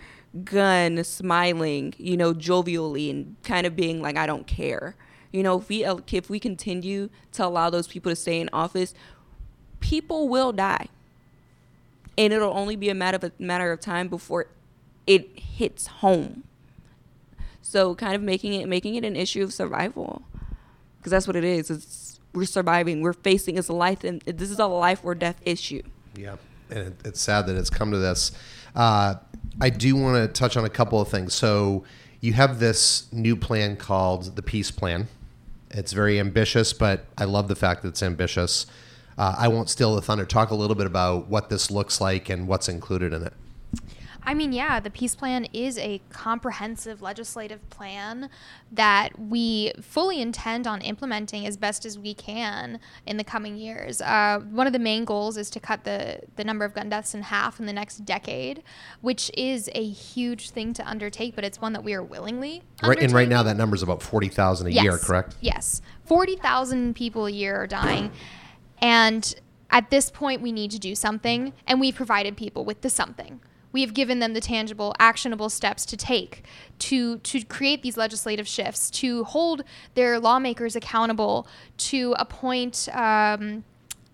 gun 0.45 1.03
smiling 1.05 1.95
you 1.99 2.17
know 2.17 2.33
jovially 2.33 3.11
and 3.11 3.37
kind 3.43 3.67
of 3.67 3.75
being 3.77 4.01
like 4.01 4.17
i 4.17 4.27
don't 4.27 4.47
care 4.47 4.97
You 5.33 5.45
know, 5.45 5.59
if 5.61 5.69
we 5.69 5.85
if 5.85 6.29
we 6.29 6.41
continue 6.41 7.09
to 7.33 7.47
allow 7.47 7.71
those 7.71 7.87
people 7.87 8.11
to 8.11 8.17
stay 8.17 8.41
in 8.41 8.51
office, 8.53 8.95
people 9.79 10.29
will 10.29 10.51
die, 10.53 10.89
and 12.19 12.33
it'll 12.33 12.53
only 12.53 12.75
be 12.75 12.89
a 12.89 12.95
matter 12.95 13.15
of 13.15 13.25
a 13.25 13.33
matter 13.39 13.71
of 13.71 13.79
time 13.79 14.09
before 14.09 14.47
it 15.07 15.39
hits 15.39 15.87
home. 16.03 16.43
So, 17.63 17.95
kind 17.95 18.17
of 18.17 18.23
making 18.23 18.55
it 18.55 18.67
making 18.69 18.97
it 18.97 19.05
an 19.05 19.15
issue 19.15 19.45
of 19.45 19.53
survival, 19.53 20.23
because 20.99 21.13
that's 21.13 21.29
what 21.29 21.37
it 21.37 21.45
is. 21.45 21.71
It's 21.71 22.19
we're 22.35 22.45
surviving. 22.45 23.01
We're 23.01 23.13
facing 23.13 23.57
it's 23.57 23.71
life, 23.71 24.03
and 24.03 24.21
this 24.23 24.51
is 24.51 24.59
a 24.59 24.67
life 24.67 25.01
or 25.05 25.15
death 25.15 25.41
issue. 25.45 25.83
Yeah, 26.17 26.37
and 26.71 26.89
it, 26.89 26.95
it's 27.05 27.21
sad 27.21 27.47
that 27.47 27.57
it's 27.57 27.71
come 27.71 27.91
to 27.91 27.99
this. 27.99 28.33
Uh, 28.75 29.15
I 29.61 29.71
do 29.71 29.97
want 29.97 30.17
to 30.17 30.29
touch 30.29 30.57
on 30.57 30.65
a 30.65 30.71
couple 30.71 31.01
of 31.01 31.09
things. 31.09 31.35
So, 31.35 31.85
you 32.21 32.35
have 32.35 32.59
this 32.59 33.11
new 33.13 33.35
plan 33.35 33.77
called 33.77 34.37
the 34.37 34.43
Peace 34.43 34.71
Plan. 34.71 35.09
It's 35.71 35.93
very 35.93 36.21
ambitious, 36.21 36.73
but 36.73 37.07
I 37.17 37.25
love 37.25 37.49
the 37.49 37.57
fact 37.57 37.83
that 37.83 37.89
it's 37.89 38.03
ambitious. 38.03 38.67
Uh, 39.17 39.35
I 39.39 39.49
won't 39.49 39.71
steal 39.71 39.95
the 39.95 40.03
thunder. 40.03 40.27
Talk 40.27 40.51
a 40.51 40.55
little 40.55 40.77
bit 40.77 40.87
about 40.87 41.29
what 41.29 41.49
this 41.49 41.71
looks 41.71 42.01
like 42.01 42.29
and 42.29 42.47
what's 42.47 42.69
included 42.69 43.13
in 43.13 43.23
it. 43.23 43.33
I 44.23 44.35
mean, 44.35 44.53
yeah, 44.53 44.81
the 44.81 44.91
peace 44.91 45.15
plan 45.15 45.47
is 45.53 45.79
a 45.79 46.01
comprehensive 46.11 47.01
legislative 47.01 47.69
plan 47.71 48.29
that 48.71 49.19
we 49.19 49.73
fully 49.81 50.21
intend 50.21 50.67
on 50.67 50.83
implementing 50.83 51.47
as 51.47 51.57
best 51.57 51.85
as 51.87 51.99
we 51.99 52.15
can 52.15 52.81
in 53.07 53.17
the 53.17 53.25
coming 53.25 53.57
years. 53.57 54.01
Uh, 54.01 54.41
one 54.51 54.67
of 54.67 54.73
the 54.73 54.79
main 54.79 55.05
goals 55.05 55.37
is 55.37 55.51
to 55.51 55.61
cut 55.61 55.85
the, 55.85 56.21
the 56.37 56.45
number 56.45 56.65
of 56.65 56.75
gun 56.75 56.89
deaths 56.89 57.15
in 57.15 57.23
half 57.23 57.61
in 57.61 57.67
the 57.67 57.73
next 57.73 58.05
decade, 58.05 58.63
which 59.01 59.31
is 59.35 59.71
a 59.75 59.89
huge 59.89 60.51
thing 60.51 60.73
to 60.75 60.89
undertake, 60.89 61.35
but 61.35 61.45
it's 61.45 61.61
one 61.61 61.73
that 61.73 61.83
we 61.83 61.95
are 61.95 62.03
willingly. 62.03 62.63
Right, 62.83 63.03
and 63.03 63.13
right 63.13 63.29
now, 63.29 63.43
that 63.43 63.57
number 63.57 63.75
is 63.75 63.83
about 63.83 64.03
40,000 64.03 64.67
a 64.67 64.71
yes. 64.71 64.85
year, 64.85 64.99
correct? 64.99 65.37
Yes. 65.41 65.83
40,000 66.05 66.95
people 66.95 67.27
a 67.27 67.31
year 67.31 67.57
are 67.57 67.67
dying. 67.67 68.11
And 68.83 69.35
at 69.71 69.91
this 69.91 70.11
point, 70.11 70.43
we 70.43 70.53
need 70.53 70.71
to 70.73 70.79
do 70.79 70.95
something, 70.95 71.53
and 71.67 71.81
we've 71.81 71.95
provided 71.95 72.37
people 72.37 72.65
with 72.65 72.81
the 72.83 72.91
something 72.91 73.41
we 73.73 73.83
have 73.83 73.95
given 73.95 74.19
them 74.19 74.35
the 74.35 74.41
tangible, 74.41 74.95
actionable 74.99 75.49
steps 75.49 75.85
to 75.87 75.97
take 75.97 76.45
to 76.81 77.19
to 77.19 77.43
create 77.45 77.83
these 77.83 77.97
legislative 77.97 78.49
shifts, 78.49 78.91
to 78.91 79.25
hold 79.25 79.63
their 79.95 80.19
lawmakers 80.19 80.77
accountable, 80.77 81.47
to 81.79 82.15
appoint. 82.19 82.89
Um, 82.93 83.65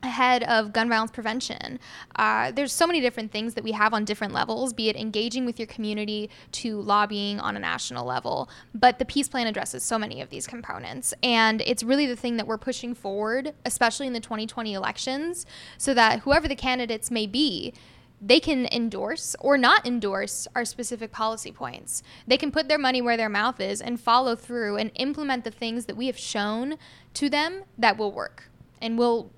head 0.03 0.42
of 0.45 0.73
gun 0.73 0.88
violence 0.88 1.11
prevention. 1.11 1.79
Uh, 2.14 2.51
there's 2.53 2.73
so 2.73 2.87
many 2.87 3.01
different 3.01 3.33
things 3.33 3.55
that 3.55 3.64
we 3.64 3.73
have 3.73 3.92
on 3.92 4.05
different 4.05 4.33
levels, 4.33 4.73
be 4.73 4.88
it 4.88 4.97
engaging 4.97 5.45
with 5.45 5.59
your 5.59 5.66
community 5.66 6.31
to 6.53 6.81
lobbying 6.81 7.40
on 7.40 7.57
a 7.57 7.59
national 7.59 8.07
level. 8.07 8.49
But 8.75 8.99
the 8.99 9.05
peace 9.05 9.29
plan 9.29 9.47
addresses 9.47 9.83
so 9.83 9.99
many 9.99 10.21
of 10.21 10.31
these 10.31 10.47
components. 10.47 11.12
And 11.23 11.62
it's 11.62 11.83
really 11.83 12.07
the 12.07 12.16
thing 12.16 12.37
that 12.37 12.47
we're 12.47 12.59
pushing 12.59 12.95
forward, 12.95 13.53
especially 13.64 14.07
in 14.07 14.12
the 14.12 14.21
2020 14.21 14.75
elections, 14.75 15.45
so 15.79 15.92
that 15.95 16.21
whoever 16.21 16.49
the 16.49 16.57
candidates 16.57 17.11
may 17.11 17.27
be, 17.27 17.75
they 18.20 18.40
can 18.40 18.66
endorse 18.72 19.37
or 19.40 19.59
not 19.59 19.87
endorse 19.87 20.48
our 20.55 20.64
specific 20.64 21.12
policy 21.12 21.52
points. 21.52 22.02
They 22.26 22.38
can 22.38 22.50
put 22.50 22.68
their 22.68 22.79
money 22.79 23.02
where 23.02 23.16
their 23.16 23.29
mouth 23.29 23.61
is 23.61 23.81
and 23.81 24.00
follow 24.00 24.35
through 24.35 24.76
and 24.76 24.90
implement 24.94 25.44
the 25.44 25.50
things 25.50 25.87
that 25.87 25.96
we 25.96 26.07
have 26.07 26.18
shown 26.18 26.76
to 27.14 27.29
them 27.29 27.64
that 27.79 27.98
will 27.98 28.12
work 28.12 28.44
and 28.81 28.98
will 28.98 29.31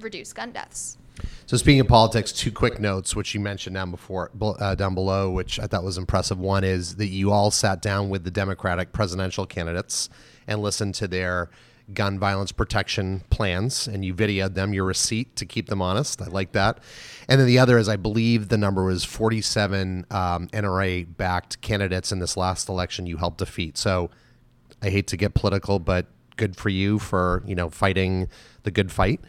reduce 0.00 0.32
gun 0.32 0.52
deaths. 0.52 0.98
So 1.46 1.56
speaking 1.56 1.80
of 1.80 1.88
politics, 1.88 2.32
two 2.32 2.50
quick 2.50 2.80
notes, 2.80 3.14
which 3.14 3.34
you 3.34 3.40
mentioned 3.40 3.74
down 3.74 3.90
before, 3.90 4.30
uh, 4.40 4.74
down 4.74 4.94
below, 4.94 5.30
which 5.30 5.60
I 5.60 5.66
thought 5.66 5.84
was 5.84 5.98
impressive. 5.98 6.38
One 6.38 6.64
is 6.64 6.96
that 6.96 7.06
you 7.06 7.30
all 7.30 7.50
sat 7.50 7.80
down 7.80 8.08
with 8.08 8.24
the 8.24 8.30
Democratic 8.30 8.92
presidential 8.92 9.46
candidates 9.46 10.08
and 10.46 10.60
listened 10.60 10.94
to 10.96 11.08
their 11.08 11.50
gun 11.92 12.18
violence 12.18 12.50
protection 12.50 13.22
plans 13.28 13.86
and 13.86 14.04
you 14.04 14.14
videoed 14.14 14.54
them 14.54 14.72
your 14.72 14.84
receipt 14.84 15.36
to 15.36 15.44
keep 15.44 15.68
them 15.68 15.82
honest. 15.82 16.22
I 16.22 16.26
like 16.26 16.52
that. 16.52 16.78
And 17.28 17.38
then 17.38 17.46
the 17.46 17.58
other 17.58 17.76
is 17.78 17.88
i 17.88 17.96
believe 17.96 18.48
the 18.48 18.56
number 18.56 18.84
was 18.84 19.04
47 19.04 20.06
um, 20.10 20.48
nra 20.48 21.06
backed 21.16 21.60
candidates 21.60 22.10
in 22.10 22.20
this 22.20 22.36
last 22.36 22.68
election 22.68 23.06
you 23.06 23.18
helped 23.18 23.38
defeat. 23.38 23.76
So 23.76 24.10
i 24.82 24.88
hate 24.88 25.06
to 25.08 25.16
get 25.16 25.34
political 25.34 25.78
but 25.78 26.06
good 26.36 26.56
for 26.56 26.68
you 26.68 26.98
for 26.98 27.42
you 27.46 27.54
know 27.54 27.68
fighting 27.68 28.28
the 28.62 28.70
good 28.70 28.90
fight. 28.90 29.20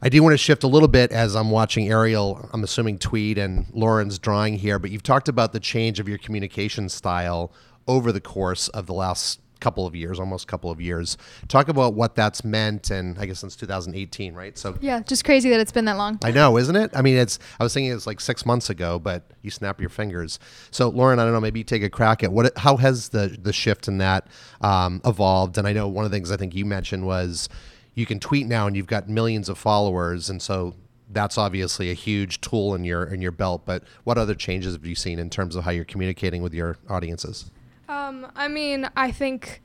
I 0.00 0.08
do 0.08 0.22
want 0.22 0.32
to 0.34 0.38
shift 0.38 0.62
a 0.62 0.68
little 0.68 0.86
bit 0.86 1.10
as 1.10 1.34
I'm 1.34 1.50
watching 1.50 1.88
Ariel, 1.88 2.48
I'm 2.52 2.62
assuming 2.62 2.98
Tweed 2.98 3.36
and 3.36 3.66
Lauren's 3.72 4.16
drawing 4.20 4.54
here, 4.58 4.78
but 4.78 4.92
you've 4.92 5.02
talked 5.02 5.28
about 5.28 5.52
the 5.52 5.58
change 5.58 5.98
of 5.98 6.08
your 6.08 6.18
communication 6.18 6.88
style 6.88 7.52
over 7.88 8.12
the 8.12 8.20
course 8.20 8.68
of 8.68 8.86
the 8.86 8.94
last 8.94 9.40
couple 9.60 9.86
of 9.86 9.94
years, 9.94 10.18
almost 10.18 10.46
couple 10.46 10.70
of 10.70 10.80
years. 10.80 11.16
Talk 11.48 11.68
about 11.68 11.94
what 11.94 12.14
that's 12.14 12.44
meant, 12.44 12.90
and 12.90 13.18
I 13.18 13.26
guess 13.26 13.40
since 13.40 13.56
2018, 13.56 14.34
right? 14.34 14.56
So 14.56 14.76
yeah, 14.80 15.00
just 15.00 15.24
crazy 15.24 15.50
that 15.50 15.60
it's 15.60 15.72
been 15.72 15.84
that 15.86 15.96
long. 15.96 16.18
I 16.22 16.30
know, 16.30 16.56
isn't 16.56 16.76
it? 16.76 16.90
I 16.94 17.02
mean, 17.02 17.16
it's. 17.16 17.38
I 17.58 17.64
was 17.64 17.74
thinking 17.74 17.92
it's 17.92 18.06
like 18.06 18.20
six 18.20 18.44
months 18.46 18.70
ago, 18.70 18.98
but 18.98 19.30
you 19.42 19.50
snap 19.50 19.80
your 19.80 19.90
fingers. 19.90 20.38
So 20.70 20.88
Lauren, 20.88 21.18
I 21.18 21.24
don't 21.24 21.32
know, 21.32 21.40
maybe 21.40 21.64
take 21.64 21.82
a 21.82 21.90
crack 21.90 22.22
at 22.22 22.32
what. 22.32 22.56
How 22.58 22.76
has 22.76 23.10
the 23.10 23.36
the 23.40 23.52
shift 23.52 23.88
in 23.88 23.98
that 23.98 24.28
um, 24.60 25.00
evolved? 25.04 25.58
And 25.58 25.66
I 25.66 25.72
know 25.72 25.88
one 25.88 26.04
of 26.04 26.10
the 26.10 26.16
things 26.16 26.30
I 26.30 26.36
think 26.36 26.54
you 26.54 26.64
mentioned 26.64 27.06
was 27.06 27.48
you 27.94 28.06
can 28.06 28.20
tweet 28.20 28.46
now, 28.46 28.66
and 28.66 28.76
you've 28.76 28.86
got 28.86 29.08
millions 29.08 29.48
of 29.48 29.58
followers, 29.58 30.30
and 30.30 30.40
so 30.40 30.74
that's 31.10 31.38
obviously 31.38 31.90
a 31.90 31.94
huge 31.94 32.40
tool 32.40 32.74
in 32.74 32.84
your 32.84 33.04
in 33.04 33.20
your 33.22 33.32
belt. 33.32 33.62
But 33.64 33.82
what 34.04 34.18
other 34.18 34.34
changes 34.34 34.74
have 34.74 34.84
you 34.84 34.94
seen 34.94 35.18
in 35.18 35.30
terms 35.30 35.56
of 35.56 35.64
how 35.64 35.70
you're 35.70 35.84
communicating 35.84 36.42
with 36.42 36.54
your 36.54 36.76
audiences? 36.88 37.50
Um, 37.88 38.30
I 38.36 38.48
mean, 38.48 38.88
I 38.96 39.10
think 39.10 39.62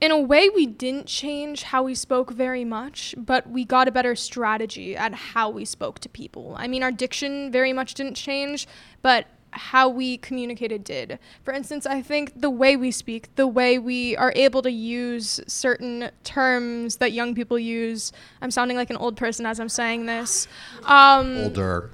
in 0.00 0.10
a 0.10 0.18
way 0.18 0.48
we 0.48 0.66
didn't 0.66 1.06
change 1.06 1.64
how 1.64 1.82
we 1.82 1.94
spoke 1.94 2.32
very 2.32 2.64
much, 2.64 3.14
but 3.16 3.48
we 3.48 3.64
got 3.64 3.86
a 3.86 3.92
better 3.92 4.16
strategy 4.16 4.96
at 4.96 5.14
how 5.14 5.48
we 5.50 5.64
spoke 5.64 5.98
to 6.00 6.08
people. 6.08 6.54
I 6.58 6.66
mean, 6.66 6.82
our 6.82 6.90
diction 6.90 7.52
very 7.52 7.72
much 7.72 7.94
didn't 7.94 8.14
change, 8.14 8.66
but 9.02 9.26
how 9.52 9.88
we 9.88 10.16
communicated 10.18 10.84
did. 10.84 11.18
For 11.42 11.52
instance, 11.52 11.84
I 11.84 12.02
think 12.02 12.40
the 12.40 12.50
way 12.50 12.76
we 12.76 12.90
speak, 12.90 13.34
the 13.34 13.46
way 13.46 13.78
we 13.78 14.16
are 14.16 14.32
able 14.36 14.62
to 14.62 14.70
use 14.70 15.40
certain 15.46 16.10
terms 16.24 16.96
that 16.96 17.12
young 17.12 17.34
people 17.34 17.58
use. 17.58 18.12
I'm 18.40 18.50
sounding 18.50 18.76
like 18.76 18.90
an 18.90 18.96
old 18.96 19.16
person 19.16 19.46
as 19.46 19.60
I'm 19.60 19.68
saying 19.68 20.06
this. 20.06 20.46
Um, 20.84 21.36
older. 21.36 21.90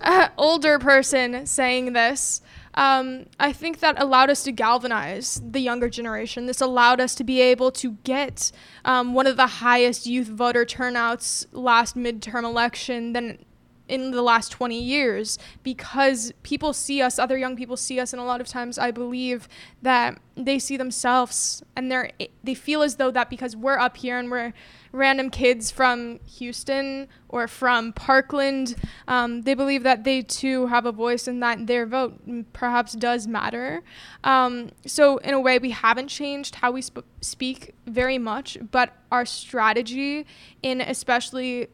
Uh, 0.00 0.28
older 0.38 0.78
person 0.78 1.46
saying 1.46 1.92
this 1.92 2.40
um, 2.74 3.26
I 3.38 3.52
think 3.52 3.80
that 3.80 4.00
allowed 4.00 4.30
us 4.30 4.42
to 4.44 4.52
galvanize 4.52 5.40
the 5.44 5.60
younger 5.60 5.88
generation. 5.88 6.46
This 6.46 6.60
allowed 6.60 7.00
us 7.00 7.14
to 7.16 7.24
be 7.24 7.40
able 7.40 7.70
to 7.72 7.92
get 8.04 8.50
um, 8.84 9.14
one 9.14 9.26
of 9.26 9.36
the 9.36 9.46
highest 9.46 10.06
youth 10.06 10.28
voter 10.28 10.64
turnouts 10.64 11.46
last 11.52 11.96
midterm 11.96 12.44
election 12.44 13.12
than 13.12 13.44
in 13.88 14.10
the 14.10 14.22
last 14.22 14.50
20 14.50 14.80
years 14.80 15.38
because 15.62 16.32
people 16.42 16.72
see 16.72 17.02
us 17.02 17.18
other 17.18 17.36
young 17.36 17.56
people 17.56 17.76
see 17.76 18.00
us 18.00 18.12
and 18.12 18.20
a 18.20 18.24
lot 18.24 18.40
of 18.40 18.48
times 18.48 18.78
i 18.78 18.90
believe 18.90 19.48
that 19.82 20.18
they 20.36 20.58
see 20.58 20.76
themselves 20.76 21.62
and 21.76 21.90
they're 21.90 22.10
they 22.42 22.54
feel 22.54 22.82
as 22.82 22.96
though 22.96 23.10
that 23.10 23.28
because 23.28 23.54
we're 23.54 23.78
up 23.78 23.96
here 23.96 24.18
and 24.18 24.30
we're 24.30 24.52
random 24.92 25.28
kids 25.28 25.70
from 25.70 26.18
houston 26.26 27.06
or 27.28 27.46
from 27.46 27.92
parkland 27.92 28.74
um, 29.06 29.42
they 29.42 29.54
believe 29.54 29.82
that 29.82 30.04
they 30.04 30.22
too 30.22 30.66
have 30.66 30.86
a 30.86 30.92
voice 30.92 31.26
and 31.26 31.42
that 31.42 31.66
their 31.66 31.86
vote 31.86 32.20
perhaps 32.52 32.92
does 32.94 33.26
matter. 33.26 33.82
Um, 34.22 34.70
so 34.86 35.18
in 35.18 35.34
a 35.34 35.40
way 35.40 35.58
we 35.58 35.70
haven't 35.70 36.08
changed 36.08 36.56
how 36.56 36.72
we 36.72 36.82
sp- 36.82 37.06
speak 37.20 37.74
very 37.86 38.18
much 38.18 38.58
but 38.70 38.94
our 39.10 39.26
strategy 39.26 40.26
in 40.62 40.80
especially 40.80 41.68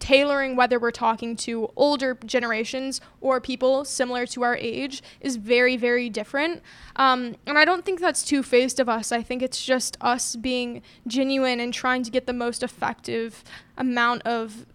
tailoring 0.00 0.56
whether 0.56 0.78
we're 0.78 0.90
talking 0.90 1.36
to 1.36 1.70
older 1.76 2.18
generations 2.24 3.00
or 3.20 3.40
people 3.40 3.84
similar 3.84 4.26
to 4.26 4.42
our 4.42 4.56
age 4.56 5.02
is 5.20 5.36
very, 5.36 5.76
very 5.76 6.08
different. 6.10 6.62
Um, 6.96 7.36
and 7.46 7.56
I 7.56 7.64
don't 7.64 7.84
think 7.84 8.00
that's 8.00 8.24
two 8.24 8.42
faced 8.42 8.80
of 8.80 8.88
us. 8.88 9.12
I 9.12 9.22
think 9.22 9.42
it's 9.42 9.64
just 9.64 9.96
us 10.00 10.34
being 10.34 10.82
genuine 11.06 11.60
and 11.60 11.72
trying 11.72 12.02
to 12.02 12.10
get 12.10 12.26
the 12.26 12.32
most 12.32 12.62
effective 12.62 13.44
amount 13.76 14.22
of 14.22 14.66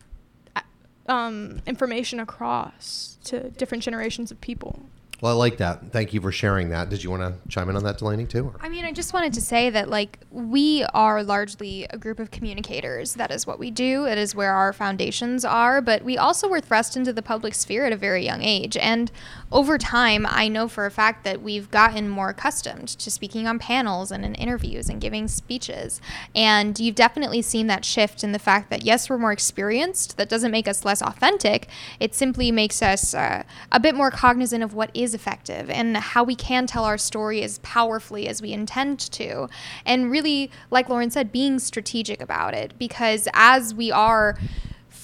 um, 1.07 1.61
information 1.65 2.19
across 2.19 3.17
to 3.25 3.49
different 3.51 3.83
generations 3.83 4.31
of 4.31 4.39
people. 4.41 4.79
Well, 5.21 5.31
I 5.31 5.35
like 5.35 5.57
that. 5.57 5.91
Thank 5.93 6.13
you 6.13 6.19
for 6.19 6.31
sharing 6.31 6.69
that. 6.69 6.89
Did 6.89 7.01
you 7.03 7.09
want 7.09 7.21
to 7.21 7.49
chime 7.49 7.69
in 7.69 7.77
on 7.77 7.83
that, 7.83 7.97
Delaney, 7.97 8.25
too? 8.25 8.53
I 8.59 8.67
mean, 8.67 8.83
I 8.83 8.91
just 8.91 9.13
wanted 9.13 9.33
to 9.33 9.41
say 9.41 9.69
that, 9.69 9.89
like, 9.89 10.19
we 10.29 10.83
are 10.93 11.23
largely 11.23 11.87
a 11.89 11.97
group 11.97 12.19
of 12.19 12.31
communicators. 12.31 13.13
That 13.13 13.31
is 13.31 13.47
what 13.47 13.57
we 13.57 13.71
do, 13.71 14.05
it 14.05 14.17
is 14.17 14.35
where 14.35 14.53
our 14.53 14.73
foundations 14.73 15.45
are. 15.45 15.81
But 15.81 16.03
we 16.03 16.17
also 16.17 16.49
were 16.49 16.59
thrust 16.59 16.97
into 16.97 17.13
the 17.13 17.21
public 17.21 17.53
sphere 17.55 17.85
at 17.85 17.93
a 17.93 17.97
very 17.97 18.25
young 18.25 18.41
age. 18.41 18.75
And 18.75 19.09
over 19.53 19.77
time, 19.77 20.25
I 20.29 20.49
know 20.49 20.67
for 20.67 20.85
a 20.85 20.91
fact 20.91 21.23
that 21.23 21.41
we've 21.41 21.71
gotten 21.71 22.09
more 22.09 22.29
accustomed 22.29 22.89
to 22.89 23.09
speaking 23.09 23.47
on 23.47 23.57
panels 23.57 24.11
and 24.11 24.25
in 24.25 24.35
interviews 24.35 24.89
and 24.89 24.99
giving 24.99 25.29
speeches. 25.29 26.01
And 26.35 26.77
you've 26.77 26.95
definitely 26.95 27.41
seen 27.41 27.67
that 27.67 27.85
shift 27.85 28.21
in 28.23 28.33
the 28.33 28.39
fact 28.39 28.69
that, 28.69 28.83
yes, 28.83 29.09
we're 29.09 29.17
more 29.17 29.31
experienced. 29.31 30.17
That 30.17 30.27
doesn't 30.27 30.51
make 30.51 30.67
us 30.67 30.83
less 30.83 31.01
authentic, 31.01 31.69
it 32.01 32.13
simply 32.13 32.51
makes 32.51 32.81
us 32.81 33.13
uh, 33.13 33.43
a 33.71 33.79
bit 33.79 33.95
more 33.95 34.11
cognizant 34.11 34.61
of 34.61 34.73
what 34.73 34.91
is 34.93 35.04
is 35.05 35.13
effective 35.13 35.69
and 35.69 35.95
how 35.95 36.25
we 36.25 36.35
can 36.35 36.67
tell 36.67 36.83
our 36.83 36.97
story 36.97 37.41
as 37.41 37.59
powerfully 37.59 38.27
as 38.27 38.41
we 38.41 38.51
intend 38.51 38.99
to. 38.99 39.47
And 39.85 40.11
really, 40.11 40.51
like 40.69 40.89
Lauren 40.89 41.09
said, 41.09 41.31
being 41.31 41.59
strategic 41.59 42.21
about 42.21 42.53
it 42.53 42.77
because 42.77 43.29
as 43.33 43.73
we 43.73 43.89
are 43.91 44.37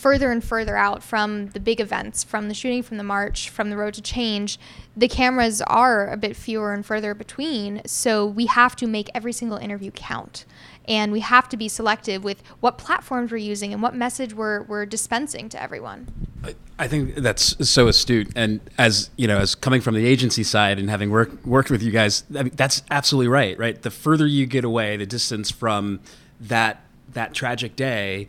further 0.02 0.32
and 0.32 0.44
further 0.44 0.76
out 0.76 1.04
from 1.04 1.50
the 1.50 1.60
big 1.60 1.80
events, 1.80 2.24
from 2.24 2.48
the 2.48 2.56
shooting, 2.56 2.82
from 2.82 2.98
the 2.98 3.04
march, 3.04 3.50
from 3.50 3.70
the 3.70 3.78
road 3.78 3.94
to 3.94 4.02
change, 4.02 4.60
the 4.98 5.08
cameras 5.08 5.62
are 5.62 6.10
a 6.10 6.18
bit 6.18 6.36
fewer 6.36 6.74
and 6.74 6.84
further 6.84 7.14
between. 7.14 7.84
So 7.86 8.26
we 8.26 8.48
have 8.48 8.76
to 8.78 8.88
make 8.88 9.10
every 9.14 9.32
single 9.32 9.58
interview 9.58 9.92
count. 9.92 10.46
And 10.88 11.12
we 11.12 11.20
have 11.20 11.48
to 11.50 11.58
be 11.58 11.70
selective 11.70 12.24
with 12.24 12.42
what 12.62 12.80
platforms 12.80 13.32
we're 13.32 13.38
using 13.38 13.72
and 13.74 13.84
what 13.84 13.94
message 13.94 14.34
we're, 14.34 14.64
we're 14.64 14.88
dispensing 14.88 15.48
to 15.50 15.62
everyone. 15.62 16.08
I 16.80 16.88
think 16.88 17.14
that's 17.18 17.70
so 17.70 17.88
astute, 17.88 18.32
and 18.36 18.60
as 18.80 19.12
you 19.16 19.28
know, 19.28 19.38
as 19.38 19.54
coming 19.54 19.82
from 19.82 19.94
the 19.94 20.08
agency 20.08 20.42
side 20.44 20.80
and 20.80 20.90
having 20.90 21.12
worked 21.12 21.46
worked 21.46 21.70
with 21.70 21.84
you 21.84 21.92
guys, 21.92 22.24
I 22.36 22.42
mean, 22.42 22.54
that's 22.56 22.82
absolutely 22.90 23.28
right. 23.28 23.56
Right, 23.60 23.80
the 23.80 23.92
further 23.92 24.26
you 24.26 24.48
get 24.48 24.64
away, 24.64 24.98
the 24.98 25.06
distance 25.06 25.52
from 25.52 26.00
that 26.40 26.82
that 27.14 27.36
tragic 27.36 27.76
day, 27.76 28.26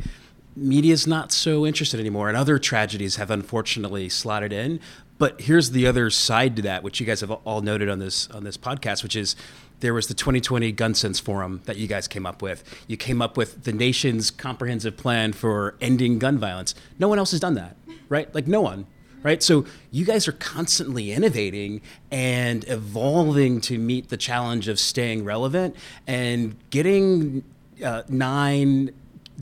media's 0.56 1.06
not 1.06 1.32
so 1.32 1.66
interested 1.66 2.00
anymore, 2.00 2.28
and 2.28 2.36
other 2.36 2.58
tragedies 2.58 3.16
have 3.16 3.30
unfortunately 3.30 4.08
slotted 4.08 4.52
in. 4.52 4.80
But 5.18 5.42
here's 5.42 5.70
the 5.70 5.86
other 5.86 6.10
side 6.10 6.56
to 6.56 6.62
that, 6.62 6.82
which 6.82 6.98
you 6.98 7.06
guys 7.06 7.20
have 7.20 7.30
all 7.30 7.60
noted 7.60 7.88
on 7.88 7.98
this 7.98 8.28
on 8.30 8.44
this 8.44 8.56
podcast, 8.56 9.02
which 9.02 9.14
is 9.14 9.36
there 9.80 9.94
was 9.94 10.06
the 10.06 10.14
2020 10.14 10.72
Gun 10.72 10.94
Sense 10.94 11.18
Forum 11.20 11.60
that 11.64 11.76
you 11.76 11.86
guys 11.86 12.08
came 12.08 12.24
up 12.24 12.40
with. 12.40 12.64
You 12.86 12.96
came 12.96 13.20
up 13.20 13.36
with 13.36 13.64
the 13.64 13.72
nation's 13.72 14.30
comprehensive 14.30 14.96
plan 14.96 15.32
for 15.32 15.74
ending 15.80 16.18
gun 16.18 16.38
violence. 16.38 16.74
No 16.98 17.08
one 17.08 17.18
else 17.18 17.32
has 17.32 17.40
done 17.40 17.54
that, 17.54 17.76
right? 18.08 18.32
Like 18.34 18.46
no 18.46 18.60
one, 18.60 18.86
right? 19.22 19.42
So 19.42 19.64
you 19.90 20.04
guys 20.04 20.28
are 20.28 20.32
constantly 20.32 21.12
innovating 21.12 21.82
and 22.10 22.64
evolving 22.68 23.60
to 23.62 23.78
meet 23.78 24.08
the 24.08 24.16
challenge 24.16 24.68
of 24.68 24.78
staying 24.78 25.24
relevant 25.24 25.76
and 26.06 26.56
getting 26.70 27.44
uh, 27.84 28.02
nine 28.08 28.90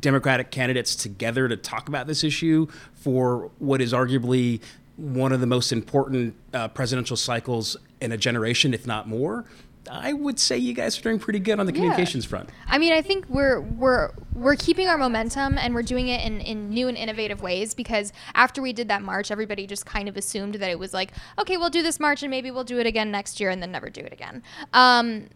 Democratic 0.01 0.51
candidates 0.51 0.97
together 0.97 1.49
to 1.49 1.57
talk 1.57 1.89
about 1.89 2.07
this 2.07 2.25
issue 2.25 2.67
for 2.95 3.51
what 3.59 3.81
is 3.81 3.93
arguably 3.93 4.61
one 4.97 5.33
of 5.33 5.41
the 5.41 5.47
most 5.47 5.73
important 5.73 6.35
uh, 6.53 6.69
presidential 6.69 7.17
cycles 7.17 7.77
in 8.01 8.13
a 8.13 8.17
generation, 8.17 8.75
if 8.75 8.87
not 8.87 9.09
more. 9.09 9.45
I 9.91 10.13
would 10.13 10.39
say 10.39 10.59
you 10.59 10.75
guys 10.75 10.99
are 10.99 11.03
doing 11.03 11.19
pretty 11.19 11.39
good 11.39 11.59
on 11.59 11.67
the 11.67 11.73
communications 11.73 12.25
front. 12.25 12.51
I 12.67 12.79
mean, 12.79 12.93
I 12.93 13.01
think 13.01 13.27
we're 13.29 13.61
we're 13.61 14.11
we're 14.35 14.57
keeping 14.57 14.89
our 14.89 14.99
momentum 14.99 15.59
and 15.59 15.75
we're 15.75 15.83
doing 15.83 16.09
it 16.09 16.25
in, 16.25 16.41
in 16.41 16.71
new 16.71 16.87
and 16.89 16.97
innovative 16.97 17.43
ways 17.43 17.75
because 17.75 18.13
after 18.35 18.63
we 18.63 18.73
did 18.73 18.89
that 18.89 19.03
march, 19.03 19.31
everybody 19.31 19.67
just 19.67 19.87
kind 19.87 20.09
of 20.09 20.17
assumed 20.17 20.57
that 20.57 20.71
it 20.71 20.79
was 20.79 20.93
like, 20.93 21.13
okay, 21.39 21.57
we'll 21.57 21.71
do 21.71 21.83
this 21.83 21.99
march 21.99 22.23
and 22.23 22.31
maybe 22.31 22.51
we'll 22.51 22.65
do 22.65 22.79
it 22.79 22.87
again 22.87 23.11
next 23.11 23.41
year 23.41 23.51
and 23.51 23.63
then 23.63 23.73
never 23.73 23.89
do 23.89 24.03
it 24.03 24.13
again. 24.13 24.43
Um, 24.73 25.29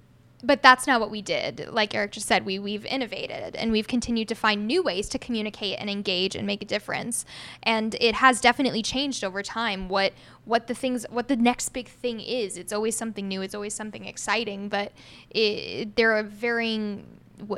but 0.46 0.62
that's 0.62 0.87
not 0.87 1.00
what 1.00 1.11
we 1.11 1.22
did. 1.22 1.68
Like 1.70 1.94
Eric 1.94 2.12
just 2.12 2.26
said, 2.26 2.44
we 2.44 2.59
we've 2.59 2.85
innovated 2.87 3.57
and 3.57 3.72
we've 3.72 3.88
continued 3.88 4.28
to 4.28 4.35
find 4.35 4.66
new 4.66 4.83
ways 4.83 5.09
to 5.11 5.18
communicate 5.18 5.78
and 5.78 5.88
engage 5.88 6.35
and 6.35 6.46
make 6.46 6.62
a 6.62 6.66
difference. 6.66 7.24
And 7.62 7.94
it 8.00 8.16
has 8.16 8.40
definitely 8.40 8.83
changed 8.83 9.24
over 9.24 9.42
time 9.42 9.88
what 9.88 10.12
what 10.44 10.66
the 10.66 10.74
things 10.74 11.07
what 11.11 11.28
the 11.28 11.37
next 11.37 11.70
big 11.70 11.88
thing 11.88 12.20
is. 12.20 12.57
It's 12.57 12.72
always 12.72 12.96
something 12.96 13.26
new. 13.28 13.42
It's 13.42 13.54
always 13.54 13.74
something 13.74 14.04
exciting. 14.04 14.68
But 14.68 14.92
it, 15.30 15.96
there 15.96 16.12
are 16.12 16.22
varying 16.22 17.07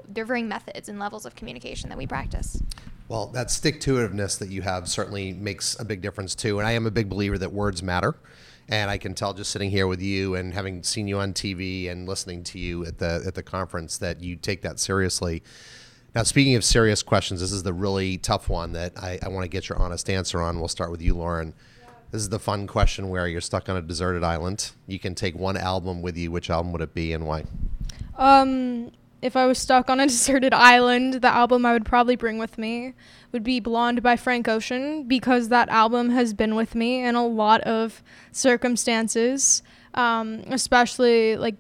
there 0.09 0.25
are 0.25 0.27
varying 0.27 0.49
methods 0.49 0.89
and 0.89 0.99
levels 0.99 1.27
of 1.27 1.35
communication 1.35 1.89
that 1.91 1.99
we 1.99 2.07
practice. 2.07 2.63
Well, 3.09 3.29
that 3.29 3.51
stick 3.51 3.81
to 3.83 3.95
itiveness 3.95 4.39
that 4.39 4.49
you 4.49 4.63
have 4.63 4.89
certainly 4.89 5.33
makes 5.33 5.79
a 5.79 5.85
big 5.85 6.01
difference 6.01 6.35
too. 6.35 6.59
And 6.59 6.67
I 6.67 6.73
am 6.73 6.87
a 6.87 6.91
big 6.91 7.09
believer 7.09 7.39
that 7.39 7.53
words 7.53 7.83
matter. 7.83 8.17
And 8.69 8.91
I 8.91 8.99
can 8.99 9.15
tell 9.15 9.33
just 9.33 9.51
sitting 9.51 9.71
here 9.71 9.87
with 9.87 10.03
you 10.03 10.35
and 10.35 10.53
having 10.53 10.83
seen 10.83 11.07
you 11.07 11.19
on 11.19 11.33
TV 11.33 11.91
and 11.91 12.09
listening 12.09 12.43
to 12.45 12.59
you 12.59 12.85
at 12.85 12.99
the 12.99 13.23
at 13.27 13.35
the 13.35 13.43
conference 13.43 13.99
that 13.99 14.21
you 14.21 14.37
take 14.37 14.63
that 14.63 14.81
seriously. 14.81 15.43
Now, 16.15 16.23
speaking 16.23 16.55
of 16.57 16.65
serious 16.65 17.03
questions, 17.03 17.41
this 17.41 17.53
is 17.53 17.63
the 17.63 17.75
really 17.75 18.17
tough 18.17 18.49
one 18.49 18.73
that 18.73 18.97
I, 18.97 19.19
I 19.23 19.29
want 19.29 19.45
to 19.45 19.49
get 19.49 19.69
your 19.69 19.79
honest 19.79 20.09
answer 20.09 20.41
on. 20.41 20.59
We'll 20.59 20.69
start 20.69 20.91
with 20.91 21.03
you, 21.03 21.15
Lauren. 21.15 21.53
This 22.11 22.23
is 22.23 22.31
the 22.31 22.39
fun 22.39 22.67
question 22.67 23.11
where 23.11 23.29
you're 23.29 23.41
stuck 23.41 23.69
on 23.69 23.77
a 23.77 23.83
deserted 23.83 24.25
island. 24.25 24.71
You 24.87 24.99
can 24.99 25.15
take 25.15 25.37
one 25.37 25.57
album 25.57 26.03
with 26.03 26.17
you. 26.17 26.31
Which 26.31 26.49
album 26.49 26.73
would 26.73 26.81
it 26.81 26.95
be 26.95 27.13
and 27.13 27.27
why? 27.27 27.45
Um, 28.17 28.93
if 29.23 29.37
I 29.37 29.47
was 29.47 29.59
stuck 29.59 29.91
on 29.91 30.01
a 30.01 30.07
deserted 30.09 30.55
island, 30.55 31.15
the 31.15 31.29
album 31.29 31.67
I 31.67 31.73
would 31.73 31.85
probably 31.85 32.17
bring 32.17 32.39
with 32.39 32.59
me 32.59 32.95
would 33.33 33.43
be 33.43 33.61
Blonde 33.61 34.03
by 34.03 34.17
Frank 34.17 34.49
Ocean 34.49 35.05
because 35.07 35.49
that 35.49 35.69
album 35.69 36.11
has 36.11 36.33
been 36.35 36.55
with 36.55 36.75
me 36.75 37.05
in 37.05 37.15
a 37.15 37.27
lot 37.27 37.61
of 37.63 38.03
circumstances, 38.33 39.63
um, 39.95 40.43
especially 40.47 41.37
like 41.37 41.57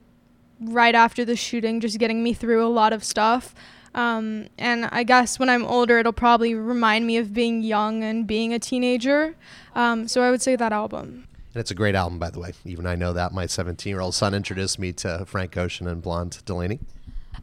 right 0.60 0.94
after 0.94 1.24
the 1.24 1.36
shooting, 1.36 1.80
just 1.80 1.98
getting 1.98 2.22
me 2.22 2.32
through 2.32 2.64
a 2.64 2.68
lot 2.68 2.92
of 2.92 3.04
stuff. 3.04 3.54
Um, 3.94 4.48
and 4.58 4.86
I 4.92 5.04
guess 5.04 5.38
when 5.38 5.48
I'm 5.48 5.64
older, 5.64 5.98
it'll 5.98 6.12
probably 6.12 6.54
remind 6.54 7.06
me 7.06 7.16
of 7.16 7.32
being 7.32 7.62
young 7.62 8.04
and 8.04 8.26
being 8.26 8.52
a 8.52 8.58
teenager. 8.58 9.34
Um, 9.74 10.06
so 10.06 10.22
I 10.22 10.30
would 10.30 10.42
say 10.42 10.54
that 10.56 10.72
album. 10.72 11.26
And 11.54 11.60
it's 11.62 11.70
a 11.70 11.74
great 11.74 11.94
album, 11.94 12.18
by 12.18 12.28
the 12.28 12.38
way. 12.38 12.52
Even 12.66 12.86
I 12.86 12.96
know 12.96 13.14
that. 13.14 13.32
My 13.32 13.46
17 13.46 13.90
year 13.90 14.00
old 14.00 14.14
son 14.14 14.34
introduced 14.34 14.78
me 14.78 14.92
to 14.94 15.24
Frank 15.26 15.56
Ocean 15.56 15.88
and 15.88 16.02
Blonde 16.02 16.42
Delaney. 16.44 16.80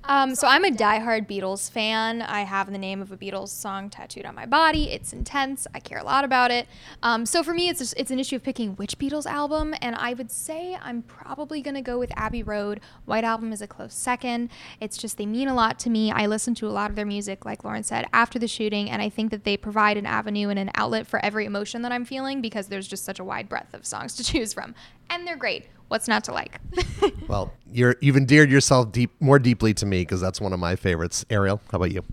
Um, 0.06 0.36
so 0.36 0.48
I'm 0.48 0.66
a 0.66 0.70
diehard 0.70 1.30
Beatles 1.30 1.72
fan. 1.72 2.22
I 2.22 2.42
have 2.42 2.70
the 2.70 2.78
name 2.78 3.02
of 3.02 3.14
a 3.14 3.18
Beatles 3.18 3.50
song 3.50 3.90
tattooed 3.90 4.26
on 4.26 4.36
my 4.36 4.46
body. 4.46 4.92
It's 4.92 5.14
intense. 5.14 5.66
I 5.74 5.80
care 5.80 6.00
a 6.00 6.04
lot 6.04 6.26
about 6.26 6.52
it. 6.52 6.68
Um, 7.02 7.26
so 7.26 7.42
for 7.42 7.54
me, 7.54 7.70
it's 7.70 7.80
just, 7.80 7.94
it's 7.96 8.12
an 8.12 8.20
issue 8.20 8.36
of 8.36 8.44
picking 8.44 8.72
which 8.76 8.98
Beatles 8.98 9.26
album, 9.26 9.74
and 9.82 9.96
I 9.96 10.14
would 10.14 10.30
say 10.30 10.78
I'm 10.82 11.04
probably 11.04 11.62
gonna 11.62 11.82
go 11.82 11.98
with 11.98 12.12
Abbey 12.18 12.44
Road. 12.44 12.82
White 13.06 13.24
Album 13.24 13.54
is 13.54 13.62
a 13.62 13.68
close 13.68 13.94
second. 13.94 14.50
It's 14.82 14.98
just 14.98 15.18
they 15.18 15.26
mean 15.26 15.48
a 15.48 15.56
lot 15.56 15.80
to 15.80 15.90
me. 15.90 16.12
I 16.12 16.26
listen 16.26 16.54
to 16.56 16.68
a 16.68 16.70
lot 16.70 16.90
of 16.90 16.98
their 16.98 17.06
music, 17.06 17.46
like 17.46 17.64
Lauren 17.64 17.84
said, 17.84 18.06
after 18.12 18.38
the 18.38 18.48
shooting, 18.48 18.90
and 18.90 19.02
I 19.02 19.08
think 19.08 19.32
that 19.32 19.46
they 19.46 19.56
provide 19.56 19.96
an 19.96 20.06
avenue 20.06 20.50
and 20.50 20.60
an 20.60 20.72
outlet 20.76 21.08
for 21.08 21.24
every 21.24 21.46
emotion 21.46 21.82
that 21.84 21.94
I'm 21.94 22.04
feeling 22.04 22.42
because 22.42 22.68
there's 22.68 22.90
just 22.90 23.06
such 23.06 23.20
a 23.20 23.24
wide 23.24 23.48
breadth 23.48 23.74
of 23.74 23.86
songs 23.86 24.16
to 24.16 24.24
choose 24.34 24.52
from, 24.52 24.76
and 25.10 25.26
they're 25.26 25.38
great 25.38 25.68
what's 25.94 26.08
not 26.08 26.24
to 26.24 26.34
like? 26.34 26.60
well, 27.28 27.54
you're 27.72 27.96
you've 28.02 28.18
endeared 28.18 28.50
yourself 28.50 28.92
deep 28.92 29.12
more 29.20 29.38
deeply 29.38 29.76
to 29.76 29.86
me 29.86 30.02
because 30.02 30.20
that's 30.20 30.42
one 30.42 30.52
of 30.52 30.60
my 30.60 30.76
favorites. 30.76 31.24
Ariel, 31.30 31.62
how 31.72 31.76
about 31.76 31.92
you? 31.92 32.04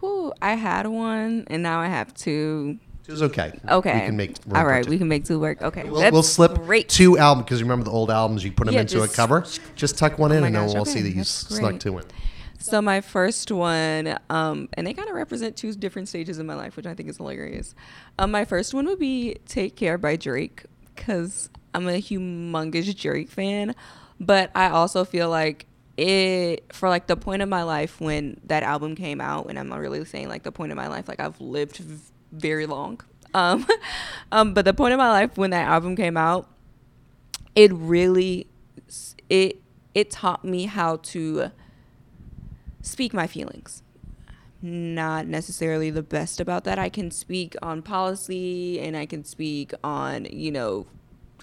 Whew, 0.00 0.34
I 0.42 0.56
had 0.56 0.86
one 0.86 1.46
and 1.46 1.62
now 1.62 1.80
I 1.80 1.86
have 1.86 2.12
two. 2.12 2.78
Two's 3.04 3.22
okay. 3.22 3.58
Okay. 3.66 3.94
We 3.94 4.06
can 4.06 4.16
make 4.16 4.36
all 4.54 4.66
right. 4.66 4.86
We 4.86 4.98
can 4.98 5.08
make 5.08 5.24
two 5.24 5.40
work. 5.40 5.62
Okay. 5.62 5.84
We'll, 5.84 6.12
we'll 6.12 6.22
slip 6.22 6.54
great. 6.54 6.90
two 6.90 7.16
albums 7.16 7.46
because 7.46 7.62
remember 7.62 7.84
the 7.84 7.90
old 7.90 8.10
albums 8.10 8.44
you 8.44 8.52
put 8.52 8.66
them 8.66 8.74
yeah, 8.74 8.82
into 8.82 8.96
just, 8.96 9.14
a 9.14 9.16
cover. 9.16 9.46
Just 9.74 9.96
tuck 9.96 10.18
one 10.18 10.32
oh 10.32 10.36
in 10.36 10.44
and 10.44 10.54
gosh, 10.54 10.66
then 10.66 10.74
we'll 10.74 10.82
okay, 10.82 10.90
see 10.92 11.00
that 11.00 11.10
you 11.12 11.24
snuck 11.24 11.80
two 11.80 11.96
in. 11.96 12.04
So 12.58 12.80
my 12.80 13.00
first 13.00 13.50
one, 13.50 14.16
um, 14.30 14.68
and 14.74 14.86
they 14.86 14.94
kind 14.94 15.08
of 15.08 15.16
represent 15.16 15.56
two 15.56 15.72
different 15.72 16.08
stages 16.08 16.38
in 16.38 16.46
my 16.46 16.54
life, 16.54 16.76
which 16.76 16.86
I 16.86 16.94
think 16.94 17.08
is 17.08 17.16
hilarious. 17.16 17.74
Um, 18.20 18.30
my 18.30 18.44
first 18.44 18.72
one 18.72 18.86
would 18.86 19.00
be 19.00 19.38
"Take 19.46 19.74
Care" 19.74 19.98
by 19.98 20.14
Drake 20.14 20.64
because 20.94 21.50
I'm 21.74 21.88
a 21.88 22.00
humongous 22.00 22.96
Drake 22.98 23.30
fan, 23.30 23.74
but 24.20 24.50
I 24.54 24.70
also 24.70 25.04
feel 25.04 25.30
like 25.30 25.66
it 25.96 26.72
for 26.72 26.88
like 26.88 27.06
the 27.06 27.16
point 27.16 27.42
of 27.42 27.48
my 27.48 27.62
life 27.62 28.00
when 28.00 28.40
that 28.44 28.62
album 28.62 28.94
came 28.94 29.20
out, 29.20 29.46
and 29.48 29.58
I'm 29.58 29.68
not 29.68 29.80
really 29.80 30.04
saying 30.04 30.28
like 30.28 30.42
the 30.42 30.52
point 30.52 30.72
of 30.72 30.76
my 30.76 30.88
life, 30.88 31.08
like 31.08 31.20
I've 31.20 31.40
lived 31.40 31.78
v- 31.78 32.00
very 32.32 32.66
long. 32.66 33.00
Um, 33.34 33.66
um, 34.30 34.52
but 34.52 34.66
the 34.66 34.74
point 34.74 34.92
of 34.92 34.98
my 34.98 35.08
life 35.08 35.38
when 35.38 35.52
that 35.52 35.66
album 35.66 35.96
came 35.96 36.18
out, 36.18 36.50
it 37.54 37.72
really 37.72 38.46
it 39.30 39.62
it 39.94 40.10
taught 40.10 40.44
me 40.44 40.66
how 40.66 40.96
to 40.96 41.50
speak 42.82 43.14
my 43.14 43.26
feelings 43.26 43.82
not 44.62 45.26
necessarily 45.26 45.90
the 45.90 46.02
best 46.02 46.40
about 46.40 46.64
that. 46.64 46.78
I 46.78 46.88
can 46.88 47.10
speak 47.10 47.56
on 47.62 47.82
policy 47.82 48.80
and 48.80 48.96
I 48.96 49.06
can 49.06 49.24
speak 49.24 49.74
on, 49.82 50.26
you 50.26 50.52
know, 50.52 50.86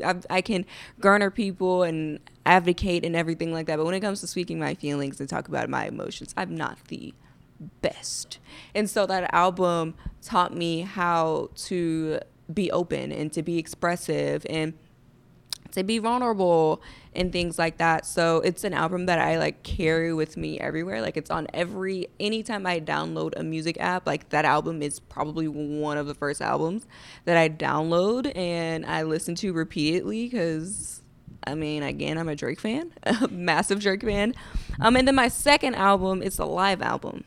I, 0.04 0.16
I, 0.30 0.42
can 0.42 0.66
garner 1.02 1.30
people 1.30 1.84
and 1.84 2.20
advocate 2.46 3.04
and 3.04 3.16
everything 3.16 3.52
like 3.52 3.66
that. 3.68 3.76
But 3.78 3.86
when 3.86 3.94
it 3.94 4.00
comes 4.00 4.22
to 4.22 4.28
speaking 4.28 4.58
my 4.58 4.74
feelings 4.76 5.20
and 5.20 5.28
talk 5.28 5.50
about 5.50 5.70
my 5.70 5.88
emotions, 5.88 6.34
I'm 6.38 6.56
not 6.56 6.78
the 6.88 7.14
best. 7.82 8.40
And 8.74 8.90
so 8.90 9.06
that 9.06 9.34
album 9.34 9.96
taught 10.22 10.56
me 10.56 10.82
how 10.82 11.50
to 11.56 12.20
be 12.54 12.72
open 12.72 13.12
and 13.12 13.32
to 13.34 13.44
be 13.44 13.58
expressive 13.58 14.46
and 14.50 14.74
to 15.72 15.84
be 15.84 16.00
vulnerable 16.00 16.82
and 17.16 17.32
things 17.32 17.58
like 17.58 17.78
that. 17.78 18.06
So 18.06 18.38
it's 18.38 18.64
an 18.64 18.74
album 18.74 19.06
that 19.08 19.20
I 19.20 19.38
like 19.38 19.64
carry 19.64 20.14
with 20.14 20.38
me 20.38 20.60
everywhere. 20.60 21.02
Like 21.02 21.18
it's 21.18 21.30
on 21.30 21.48
every 21.54 22.08
anytime 22.20 22.66
I 22.66 22.80
download 22.80 23.34
a 23.38 23.44
music 23.44 23.78
app, 23.80 24.06
like 24.06 24.30
that 24.30 24.46
album 24.46 24.82
is 24.82 25.00
probably 25.00 25.48
one 25.48 25.98
of 25.98 26.08
the 26.08 26.14
first 26.14 26.42
albums 26.42 26.86
that 27.26 27.38
I 27.38 27.50
download 27.50 28.36
and 28.36 28.86
I 28.86 29.04
listen 29.04 29.36
to 29.36 29.54
repeatedly 29.54 30.30
cuz 30.30 31.02
I 31.48 31.56
mean, 31.56 31.84
again, 31.84 32.18
I'm 32.18 32.28
a 32.28 32.36
Drake 32.36 32.60
fan, 32.60 32.92
a 33.04 33.28
massive 33.32 33.80
Drake 33.80 34.04
fan. 34.04 34.36
Um 34.80 34.96
and 34.96 35.08
then 35.08 35.16
my 35.16 35.28
second 35.28 35.76
album 35.76 36.22
is 36.22 36.38
a 36.40 36.46
live 36.46 36.82
album. 36.82 37.24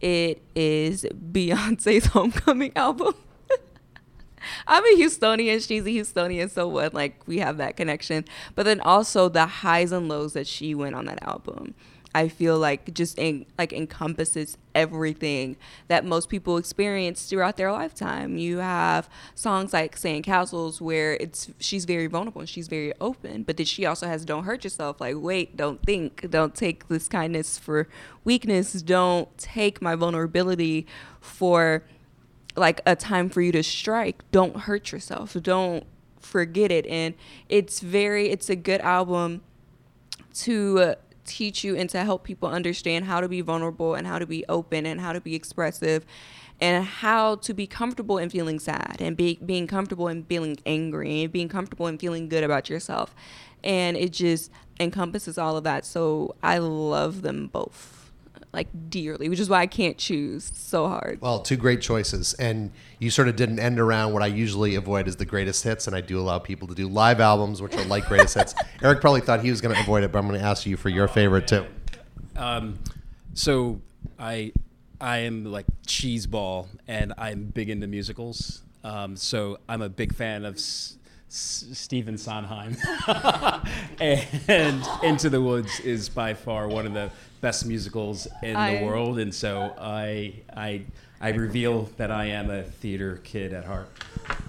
It 0.00 0.42
is 0.54 1.04
Beyonce's 1.32 2.06
Homecoming 2.12 2.72
album. 2.76 3.14
I'm 4.66 4.84
a 4.84 4.96
Houstonian. 4.96 5.66
She's 5.66 5.84
a 5.84 5.90
Houstonian. 5.90 6.50
So 6.50 6.68
what? 6.68 6.94
Like 6.94 7.20
we 7.26 7.38
have 7.38 7.56
that 7.58 7.76
connection. 7.76 8.24
But 8.54 8.64
then 8.64 8.80
also 8.80 9.28
the 9.28 9.46
highs 9.46 9.92
and 9.92 10.08
lows 10.08 10.32
that 10.32 10.46
she 10.46 10.74
went 10.74 10.94
on 10.94 11.06
that 11.06 11.22
album. 11.22 11.74
I 12.14 12.28
feel 12.28 12.58
like 12.58 12.94
just 12.94 13.18
in, 13.18 13.46
like 13.58 13.72
encompasses 13.72 14.56
everything 14.74 15.56
that 15.88 16.04
most 16.04 16.28
people 16.28 16.56
experience 16.56 17.26
throughout 17.26 17.56
their 17.56 17.70
lifetime. 17.70 18.38
You 18.38 18.58
have 18.58 19.08
songs 19.34 19.72
like 19.72 19.96
Sandcastles 19.96 20.80
where 20.80 21.14
it's 21.14 21.50
she's 21.58 21.84
very 21.84 22.06
vulnerable 22.06 22.40
and 22.40 22.48
she's 22.48 22.66
very 22.66 22.92
open, 23.00 23.42
but 23.42 23.56
then 23.56 23.66
she 23.66 23.84
also 23.84 24.06
has 24.06 24.24
Don't 24.24 24.44
Hurt 24.44 24.64
Yourself, 24.64 25.00
like 25.00 25.16
wait, 25.18 25.56
don't 25.56 25.82
think, 25.84 26.30
don't 26.30 26.54
take 26.54 26.88
this 26.88 27.08
kindness 27.08 27.58
for 27.58 27.88
weakness, 28.24 28.72
don't 28.82 29.36
take 29.36 29.82
my 29.82 29.94
vulnerability 29.94 30.86
for 31.20 31.84
like 32.58 32.80
a 32.86 32.96
time 32.96 33.28
for 33.28 33.40
you 33.40 33.52
to 33.52 33.62
strike. 33.62 34.22
Don't 34.30 34.56
hurt 34.56 34.92
yourself. 34.92 35.36
Don't 35.42 35.84
forget 36.20 36.70
it. 36.70 36.86
And 36.86 37.14
it's 37.48 37.80
very 37.80 38.28
it's 38.30 38.50
a 38.50 38.56
good 38.56 38.80
album 38.80 39.42
to 40.34 40.78
uh, 40.78 40.94
teach 41.24 41.64
you 41.64 41.76
and 41.76 41.90
to 41.90 42.04
help 42.04 42.24
people 42.24 42.48
understand 42.48 43.04
how 43.04 43.20
to 43.20 43.28
be 43.28 43.40
vulnerable 43.40 43.94
and 43.94 44.06
how 44.06 44.18
to 44.18 44.26
be 44.26 44.44
open 44.48 44.86
and 44.86 45.00
how 45.00 45.12
to 45.12 45.20
be 45.20 45.34
expressive 45.34 46.04
and 46.60 46.84
how 46.84 47.36
to 47.36 47.54
be 47.54 47.66
comfortable 47.66 48.18
in 48.18 48.28
feeling 48.30 48.58
sad 48.58 48.96
and 49.00 49.16
be, 49.16 49.38
being 49.44 49.66
comfortable 49.66 50.08
in 50.08 50.24
feeling 50.24 50.56
angry 50.66 51.22
and 51.22 51.32
being 51.32 51.48
comfortable 51.48 51.86
in 51.86 51.98
feeling 51.98 52.28
good 52.28 52.42
about 52.42 52.68
yourself. 52.68 53.14
And 53.62 53.96
it 53.96 54.12
just 54.12 54.50
encompasses 54.80 55.38
all 55.38 55.56
of 55.56 55.64
that. 55.64 55.84
So 55.84 56.34
I 56.42 56.58
love 56.58 57.22
them 57.22 57.48
both 57.48 57.97
like 58.52 58.68
dearly, 58.88 59.28
which 59.28 59.40
is 59.40 59.48
why 59.48 59.60
I 59.60 59.66
can't 59.66 59.98
choose 59.98 60.50
so 60.54 60.88
hard. 60.88 61.20
Well, 61.20 61.40
two 61.40 61.56
great 61.56 61.80
choices, 61.80 62.34
and 62.34 62.70
you 62.98 63.10
sort 63.10 63.28
of 63.28 63.36
did 63.36 63.50
an 63.50 63.58
end 63.58 63.78
around 63.78 64.12
what 64.12 64.22
I 64.22 64.26
usually 64.26 64.74
avoid 64.74 65.08
is 65.08 65.16
the 65.16 65.24
greatest 65.24 65.64
hits, 65.64 65.86
and 65.86 65.94
I 65.94 66.00
do 66.00 66.18
allow 66.18 66.38
people 66.38 66.68
to 66.68 66.74
do 66.74 66.88
live 66.88 67.20
albums, 67.20 67.60
which 67.62 67.74
are 67.76 67.84
like 67.84 68.06
greatest 68.06 68.34
hits. 68.34 68.54
Eric 68.82 69.00
probably 69.00 69.20
thought 69.20 69.42
he 69.42 69.50
was 69.50 69.60
going 69.60 69.74
to 69.74 69.80
avoid 69.80 70.04
it, 70.04 70.12
but 70.12 70.18
I'm 70.18 70.28
going 70.28 70.40
to 70.40 70.46
ask 70.46 70.66
you 70.66 70.76
for 70.76 70.88
your 70.88 71.08
favorite 71.08 71.46
too. 71.46 71.66
Um, 72.36 72.78
so 73.34 73.80
I 74.18 74.52
I 75.00 75.18
am 75.18 75.44
like 75.44 75.66
cheese 75.86 76.26
ball, 76.26 76.68
and 76.86 77.12
I'm 77.16 77.44
big 77.44 77.70
into 77.70 77.86
musicals. 77.86 78.62
Um, 78.84 79.16
so 79.16 79.58
I'm 79.68 79.82
a 79.82 79.88
big 79.88 80.14
fan 80.14 80.44
of 80.44 80.54
S- 80.54 80.97
S- 81.28 81.66
Stephen 81.72 82.16
Sondheim, 82.16 82.76
and 84.00 84.82
Into 85.02 85.28
the 85.30 85.40
Woods 85.40 85.80
is 85.80 86.08
by 86.08 86.34
far 86.34 86.68
one 86.68 86.86
of 86.86 86.94
the 86.94 87.10
best 87.40 87.66
musicals 87.66 88.26
in 88.42 88.56
I- 88.56 88.78
the 88.78 88.84
world, 88.86 89.18
and 89.18 89.34
so 89.34 89.74
I 89.78 90.34
I 90.56 90.82
I 91.20 91.30
reveal 91.30 91.90
that 91.96 92.10
I 92.10 92.26
am 92.26 92.48
a 92.48 92.62
theater 92.62 93.20
kid 93.24 93.52
at 93.52 93.64
heart. 93.64 93.88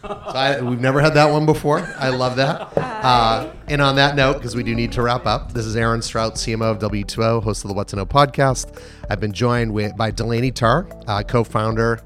So 0.03 0.07
I, 0.09 0.61
we've 0.61 0.79
never 0.79 1.01
had 1.01 1.15
that 1.15 1.31
one 1.31 1.45
before. 1.45 1.79
I 1.97 2.09
love 2.09 2.35
that. 2.35 2.77
Uh, 2.77 3.51
and 3.67 3.81
on 3.81 3.95
that 3.95 4.15
note, 4.15 4.33
because 4.35 4.55
we 4.55 4.61
do 4.63 4.75
need 4.75 4.91
to 4.91 5.01
wrap 5.01 5.25
up, 5.25 5.51
this 5.53 5.65
is 5.65 5.75
Aaron 5.75 6.01
Strout, 6.01 6.35
CMO 6.35 6.71
of 6.71 6.79
W2O, 6.79 7.41
host 7.41 7.63
of 7.63 7.69
the 7.69 7.73
What 7.73 7.87
to 7.87 7.95
Know 7.95 8.05
podcast. 8.05 8.79
I've 9.09 9.19
been 9.19 9.33
joined 9.33 9.73
with, 9.73 9.97
by 9.97 10.11
Delaney 10.11 10.51
Tarr, 10.51 10.87
uh, 11.07 11.23
co 11.23 11.43
founder 11.43 12.01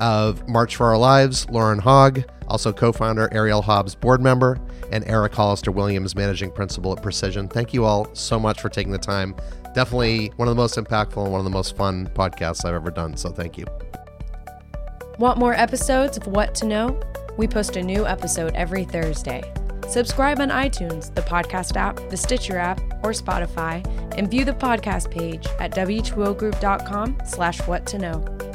of 0.00 0.48
March 0.48 0.74
for 0.76 0.86
Our 0.86 0.98
Lives, 0.98 1.48
Lauren 1.48 1.78
Hogg, 1.78 2.24
also 2.48 2.72
co 2.72 2.92
founder, 2.92 3.28
Ariel 3.32 3.62
Hobbs, 3.62 3.94
board 3.94 4.20
member, 4.20 4.58
and 4.90 5.04
Eric 5.06 5.34
Hollister 5.34 5.70
Williams, 5.70 6.14
managing 6.14 6.50
principal 6.50 6.96
at 6.96 7.02
Precision. 7.02 7.48
Thank 7.48 7.72
you 7.72 7.84
all 7.84 8.12
so 8.14 8.38
much 8.38 8.60
for 8.60 8.68
taking 8.68 8.92
the 8.92 8.98
time. 8.98 9.34
Definitely 9.74 10.32
one 10.36 10.48
of 10.48 10.56
the 10.56 10.60
most 10.60 10.76
impactful 10.76 11.22
and 11.22 11.30
one 11.30 11.40
of 11.40 11.44
the 11.44 11.50
most 11.50 11.76
fun 11.76 12.08
podcasts 12.14 12.64
I've 12.64 12.74
ever 12.74 12.90
done. 12.90 13.16
So 13.16 13.30
thank 13.30 13.56
you. 13.58 13.66
Want 15.18 15.38
more 15.38 15.54
episodes 15.54 16.16
of 16.16 16.26
What 16.26 16.54
to 16.56 16.66
Know? 16.66 17.00
We 17.36 17.46
post 17.46 17.76
a 17.76 17.82
new 17.82 18.06
episode 18.06 18.54
every 18.54 18.84
Thursday. 18.84 19.42
Subscribe 19.88 20.40
on 20.40 20.50
iTunes, 20.50 21.14
the 21.14 21.22
podcast 21.22 21.76
app, 21.76 21.96
the 22.10 22.16
Stitcher 22.16 22.58
app, 22.58 22.80
or 23.02 23.12
Spotify, 23.12 23.84
and 24.18 24.30
view 24.30 24.44
the 24.44 24.52
podcast 24.52 25.10
page 25.10 25.46
at 25.58 25.72
w2ogroup.com 25.72 27.18
slash 27.24 27.60
what 27.66 27.86
to 27.86 27.98
know. 27.98 28.47